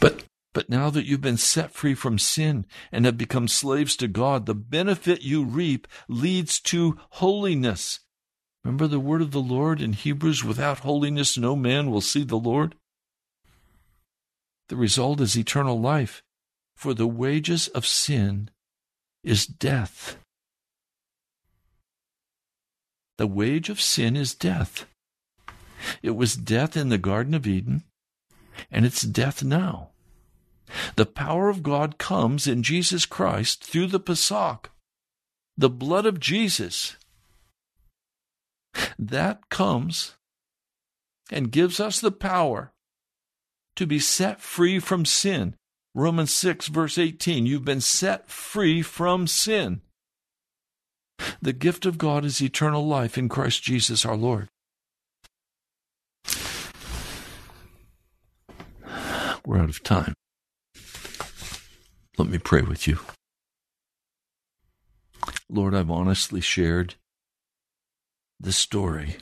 But 0.00 0.24
but 0.52 0.70
now 0.70 0.88
that 0.90 1.04
you've 1.04 1.20
been 1.20 1.36
set 1.36 1.72
free 1.72 1.94
from 1.94 2.18
sin 2.18 2.64
and 2.92 3.04
have 3.04 3.18
become 3.18 3.48
slaves 3.48 3.96
to 3.96 4.08
God, 4.08 4.46
the 4.46 4.54
benefit 4.54 5.22
you 5.22 5.44
reap 5.44 5.88
leads 6.08 6.60
to 6.60 6.98
holiness. 7.10 8.00
Remember 8.62 8.86
the 8.86 9.00
word 9.00 9.20
of 9.20 9.32
the 9.32 9.40
Lord 9.40 9.80
in 9.80 9.92
Hebrews 9.92 10.44
without 10.44 10.80
holiness 10.80 11.36
no 11.36 11.56
man 11.56 11.90
will 11.90 12.00
see 12.00 12.22
the 12.22 12.38
Lord? 12.38 12.76
The 14.74 14.80
result 14.80 15.20
is 15.20 15.38
eternal 15.38 15.80
life, 15.80 16.20
for 16.74 16.94
the 16.94 17.06
wages 17.06 17.68
of 17.68 17.86
sin 17.86 18.50
is 19.22 19.46
death. 19.46 20.16
The 23.16 23.28
wage 23.28 23.68
of 23.68 23.80
sin 23.80 24.16
is 24.16 24.34
death. 24.34 24.86
It 26.02 26.16
was 26.16 26.34
death 26.34 26.76
in 26.76 26.88
the 26.88 26.98
Garden 26.98 27.34
of 27.34 27.46
Eden, 27.46 27.84
and 28.68 28.84
it's 28.84 29.02
death 29.02 29.44
now. 29.44 29.90
The 30.96 31.06
power 31.06 31.48
of 31.48 31.62
God 31.62 31.96
comes 31.96 32.48
in 32.48 32.64
Jesus 32.64 33.06
Christ 33.06 33.62
through 33.62 33.86
the 33.86 34.00
Pesach, 34.00 34.72
the 35.56 35.70
blood 35.70 36.04
of 36.04 36.18
Jesus. 36.18 36.96
That 38.98 39.48
comes 39.50 40.16
and 41.30 41.52
gives 41.52 41.78
us 41.78 42.00
the 42.00 42.10
power 42.10 42.73
to 43.76 43.86
be 43.86 43.98
set 43.98 44.40
free 44.40 44.78
from 44.78 45.04
sin. 45.04 45.54
Romans 45.94 46.32
6, 46.32 46.68
verse 46.68 46.98
18, 46.98 47.46
you've 47.46 47.64
been 47.64 47.80
set 47.80 48.28
free 48.28 48.82
from 48.82 49.26
sin. 49.26 49.80
The 51.40 51.52
gift 51.52 51.86
of 51.86 51.98
God 51.98 52.24
is 52.24 52.42
eternal 52.42 52.86
life 52.86 53.16
in 53.16 53.28
Christ 53.28 53.62
Jesus 53.62 54.04
our 54.04 54.16
Lord. 54.16 54.48
We're 59.46 59.58
out 59.58 59.68
of 59.68 59.82
time. 59.82 60.14
Let 62.16 62.28
me 62.28 62.38
pray 62.38 62.62
with 62.62 62.88
you. 62.88 62.98
Lord, 65.50 65.74
I've 65.74 65.90
honestly 65.90 66.40
shared 66.40 66.94
the 68.40 68.52
story 68.52 69.16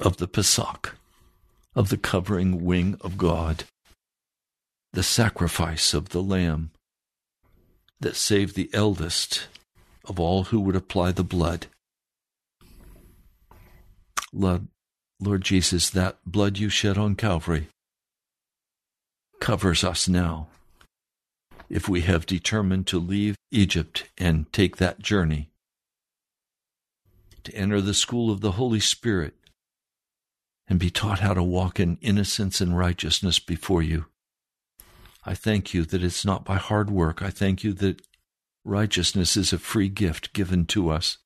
of 0.00 0.16
the 0.16 0.26
Pesach, 0.26 0.96
of 1.74 1.88
the 1.88 1.96
covering 1.96 2.64
wing 2.64 2.96
of 3.00 3.16
God, 3.16 3.64
the 4.92 5.02
sacrifice 5.02 5.94
of 5.94 6.10
the 6.10 6.22
Lamb 6.22 6.70
that 8.00 8.16
saved 8.16 8.56
the 8.56 8.70
eldest 8.72 9.46
of 10.04 10.18
all 10.18 10.44
who 10.44 10.60
would 10.60 10.76
apply 10.76 11.12
the 11.12 11.24
blood. 11.24 11.66
Lord, 14.32 14.68
Lord 15.20 15.42
Jesus, 15.42 15.90
that 15.90 16.18
blood 16.24 16.58
you 16.58 16.68
shed 16.68 16.96
on 16.96 17.14
Calvary 17.14 17.68
covers 19.40 19.84
us 19.84 20.08
now 20.08 20.48
if 21.68 21.88
we 21.88 22.02
have 22.02 22.26
determined 22.26 22.86
to 22.88 22.98
leave 22.98 23.36
Egypt 23.50 24.04
and 24.18 24.52
take 24.52 24.76
that 24.76 24.98
journey 24.98 25.50
to 27.44 27.54
enter 27.54 27.80
the 27.80 27.94
school 27.94 28.30
of 28.30 28.40
the 28.40 28.52
Holy 28.52 28.80
Spirit 28.80 29.34
and 30.70 30.78
be 30.78 30.88
taught 30.88 31.18
how 31.18 31.34
to 31.34 31.42
walk 31.42 31.80
in 31.80 31.98
innocence 32.00 32.60
and 32.60 32.78
righteousness 32.78 33.40
before 33.40 33.82
you. 33.82 34.06
I 35.26 35.34
thank 35.34 35.74
you 35.74 35.84
that 35.84 36.04
it's 36.04 36.24
not 36.24 36.44
by 36.44 36.56
hard 36.56 36.90
work. 36.90 37.20
I 37.20 37.30
thank 37.30 37.64
you 37.64 37.72
that 37.74 38.00
righteousness 38.64 39.36
is 39.36 39.52
a 39.52 39.58
free 39.58 39.88
gift 39.88 40.32
given 40.32 40.64
to 40.66 40.88
us. 40.88 41.18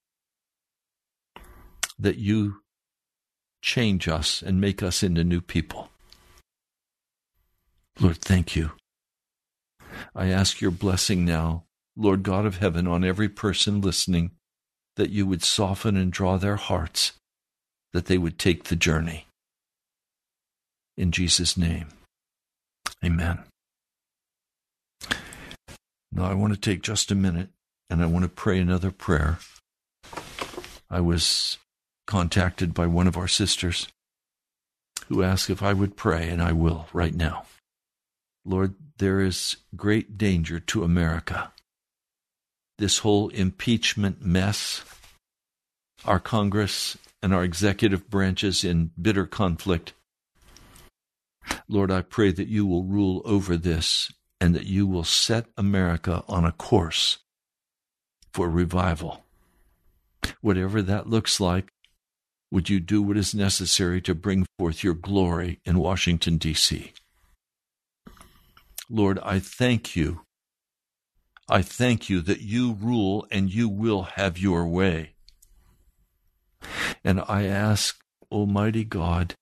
That 1.98 2.16
you 2.16 2.62
change 3.60 4.08
us 4.08 4.42
and 4.42 4.60
make 4.60 4.82
us 4.82 5.02
into 5.02 5.22
new 5.22 5.42
people. 5.42 5.90
Lord, 8.00 8.16
thank 8.16 8.56
you. 8.56 8.72
I 10.14 10.28
ask 10.28 10.60
your 10.60 10.70
blessing 10.70 11.24
now, 11.24 11.64
Lord 11.96 12.22
God 12.22 12.46
of 12.46 12.56
heaven, 12.56 12.88
on 12.88 13.04
every 13.04 13.28
person 13.28 13.82
listening, 13.82 14.32
that 14.96 15.10
you 15.10 15.26
would 15.26 15.44
soften 15.44 15.96
and 15.96 16.10
draw 16.10 16.38
their 16.38 16.56
hearts, 16.56 17.12
that 17.92 18.06
they 18.06 18.18
would 18.18 18.38
take 18.38 18.64
the 18.64 18.76
journey. 18.76 19.26
In 20.96 21.10
Jesus' 21.10 21.56
name, 21.56 21.88
amen. 23.04 23.40
Now, 26.12 26.24
I 26.24 26.34
want 26.34 26.54
to 26.54 26.60
take 26.60 26.82
just 26.82 27.10
a 27.10 27.16
minute 27.16 27.48
and 27.90 28.02
I 28.02 28.06
want 28.06 28.24
to 28.24 28.28
pray 28.28 28.60
another 28.60 28.90
prayer. 28.90 29.38
I 30.88 31.00
was 31.00 31.58
contacted 32.06 32.74
by 32.74 32.86
one 32.86 33.08
of 33.08 33.16
our 33.16 33.26
sisters 33.26 33.88
who 35.08 35.22
asked 35.22 35.50
if 35.50 35.62
I 35.62 35.72
would 35.72 35.96
pray, 35.96 36.28
and 36.28 36.40
I 36.40 36.52
will 36.52 36.88
right 36.92 37.14
now. 37.14 37.44
Lord, 38.44 38.74
there 38.98 39.20
is 39.20 39.56
great 39.76 40.16
danger 40.16 40.60
to 40.60 40.84
America. 40.84 41.52
This 42.78 42.98
whole 42.98 43.28
impeachment 43.30 44.24
mess, 44.24 44.82
our 46.04 46.20
Congress 46.20 46.96
and 47.22 47.34
our 47.34 47.44
executive 47.44 48.08
branches 48.08 48.64
in 48.64 48.90
bitter 49.00 49.26
conflict. 49.26 49.92
Lord, 51.68 51.90
I 51.90 52.02
pray 52.02 52.32
that 52.32 52.48
you 52.48 52.66
will 52.66 52.84
rule 52.84 53.22
over 53.24 53.56
this 53.56 54.12
and 54.40 54.54
that 54.54 54.66
you 54.66 54.86
will 54.86 55.04
set 55.04 55.46
America 55.56 56.22
on 56.28 56.44
a 56.44 56.52
course 56.52 57.18
for 58.32 58.48
revival. 58.48 59.24
Whatever 60.40 60.82
that 60.82 61.08
looks 61.08 61.40
like, 61.40 61.68
would 62.50 62.68
you 62.68 62.80
do 62.80 63.02
what 63.02 63.16
is 63.16 63.34
necessary 63.34 64.00
to 64.02 64.14
bring 64.14 64.46
forth 64.58 64.84
your 64.84 64.94
glory 64.94 65.60
in 65.64 65.78
Washington, 65.78 66.36
D.C.? 66.36 66.92
Lord, 68.88 69.18
I 69.22 69.38
thank 69.38 69.96
you. 69.96 70.20
I 71.48 71.62
thank 71.62 72.08
you 72.08 72.20
that 72.22 72.40
you 72.40 72.74
rule 72.74 73.26
and 73.30 73.52
you 73.52 73.68
will 73.68 74.02
have 74.02 74.38
your 74.38 74.66
way. 74.66 75.14
And 77.02 77.22
I 77.28 77.44
ask, 77.44 77.98
Almighty 78.30 78.84
God, 78.84 79.34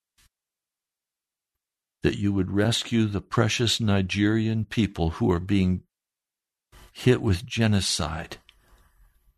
that 2.03 2.17
you 2.17 2.33
would 2.33 2.51
rescue 2.51 3.05
the 3.05 3.21
precious 3.21 3.79
Nigerian 3.79 4.65
people 4.65 5.11
who 5.11 5.31
are 5.31 5.39
being 5.39 5.81
hit 6.91 7.21
with 7.21 7.45
genocide. 7.45 8.37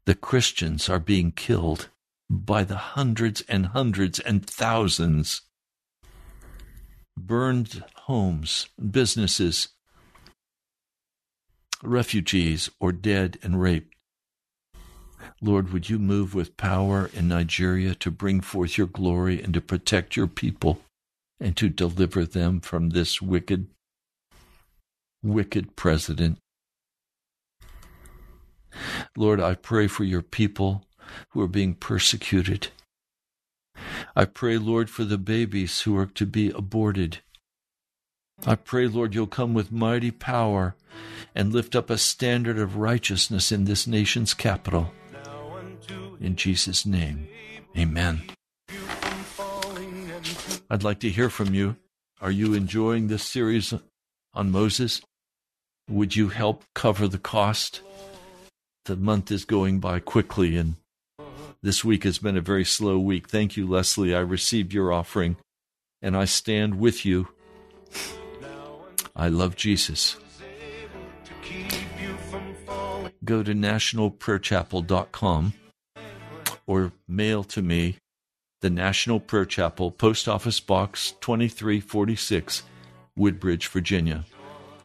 The 0.05 0.15
Christians 0.15 0.89
are 0.89 0.99
being 0.99 1.31
killed 1.31 1.89
by 2.29 2.63
the 2.63 2.77
hundreds 2.77 3.41
and 3.47 3.67
hundreds 3.67 4.19
and 4.19 4.45
thousands. 4.45 5.41
Burned 7.17 7.83
homes, 7.93 8.67
businesses, 8.91 9.69
refugees, 11.83 12.69
or 12.79 12.91
dead 12.91 13.37
and 13.43 13.61
raped. 13.61 13.95
Lord, 15.41 15.71
would 15.71 15.89
you 15.89 15.99
move 15.99 16.33
with 16.33 16.57
power 16.57 17.09
in 17.13 17.27
Nigeria 17.27 17.95
to 17.95 18.11
bring 18.11 18.41
forth 18.41 18.77
your 18.77 18.87
glory 18.87 19.41
and 19.41 19.53
to 19.53 19.61
protect 19.61 20.15
your 20.15 20.27
people 20.27 20.81
and 21.39 21.55
to 21.57 21.69
deliver 21.69 22.25
them 22.25 22.59
from 22.59 22.89
this 22.89 23.21
wicked, 23.21 23.67
wicked 25.23 25.75
president? 25.75 26.37
Lord, 29.15 29.39
I 29.39 29.55
pray 29.55 29.87
for 29.87 30.03
your 30.03 30.21
people 30.21 30.85
who 31.29 31.41
are 31.41 31.47
being 31.47 31.75
persecuted. 31.75 32.69
I 34.15 34.25
pray, 34.25 34.57
Lord, 34.57 34.89
for 34.89 35.03
the 35.03 35.17
babies 35.17 35.81
who 35.81 35.97
are 35.97 36.05
to 36.05 36.25
be 36.25 36.49
aborted. 36.49 37.19
I 38.45 38.55
pray, 38.55 38.87
Lord, 38.87 39.13
you'll 39.15 39.27
come 39.27 39.53
with 39.53 39.71
mighty 39.71 40.11
power 40.11 40.75
and 41.33 41.53
lift 41.53 41.75
up 41.75 41.89
a 41.89 41.97
standard 41.97 42.57
of 42.57 42.77
righteousness 42.77 43.51
in 43.51 43.65
this 43.65 43.87
nation's 43.87 44.33
capital. 44.33 44.91
In 46.19 46.35
Jesus' 46.35 46.85
name, 46.85 47.27
amen. 47.77 48.23
I'd 50.69 50.83
like 50.83 50.99
to 51.01 51.09
hear 51.09 51.29
from 51.29 51.53
you. 51.53 51.75
Are 52.21 52.31
you 52.31 52.53
enjoying 52.53 53.07
this 53.07 53.23
series 53.23 53.73
on 54.33 54.51
Moses? 54.51 55.01
Would 55.89 56.15
you 56.15 56.29
help 56.29 56.63
cover 56.73 57.07
the 57.07 57.19
cost? 57.19 57.81
The 58.85 58.95
month 58.95 59.31
is 59.31 59.45
going 59.45 59.79
by 59.79 59.99
quickly, 59.99 60.57
and 60.57 60.75
this 61.61 61.83
week 61.83 62.03
has 62.03 62.17
been 62.17 62.37
a 62.37 62.41
very 62.41 62.65
slow 62.65 62.97
week. 62.97 63.29
Thank 63.29 63.57
you, 63.57 63.67
Leslie. 63.67 64.15
I 64.15 64.19
received 64.19 64.73
your 64.73 64.91
offering, 64.91 65.37
and 66.01 66.17
I 66.17 66.25
stand 66.25 66.79
with 66.79 67.05
you. 67.05 67.27
I 69.15 69.27
love 69.27 69.55
Jesus. 69.55 70.17
Go 73.23 73.43
to 73.43 73.53
nationalprayerchapel.com 73.53 75.53
or 76.67 76.91
mail 77.07 77.43
to 77.43 77.61
me 77.61 77.97
the 78.61 78.69
National 78.69 79.19
Prayer 79.19 79.45
Chapel, 79.45 79.91
Post 79.91 80.27
Office 80.27 80.59
Box 80.59 81.13
2346, 81.21 82.63
Woodbridge, 83.15 83.67
Virginia 83.67 84.25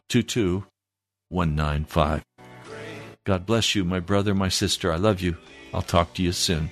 22195. 0.09 2.23
God 3.25 3.45
bless 3.45 3.75
you, 3.75 3.83
my 3.83 3.99
brother, 3.99 4.33
my 4.33 4.49
sister. 4.49 4.91
I 4.91 4.97
love 4.97 5.21
you. 5.21 5.37
I'll 5.73 5.81
talk 5.81 6.13
to 6.15 6.23
you 6.23 6.31
soon. 6.31 6.69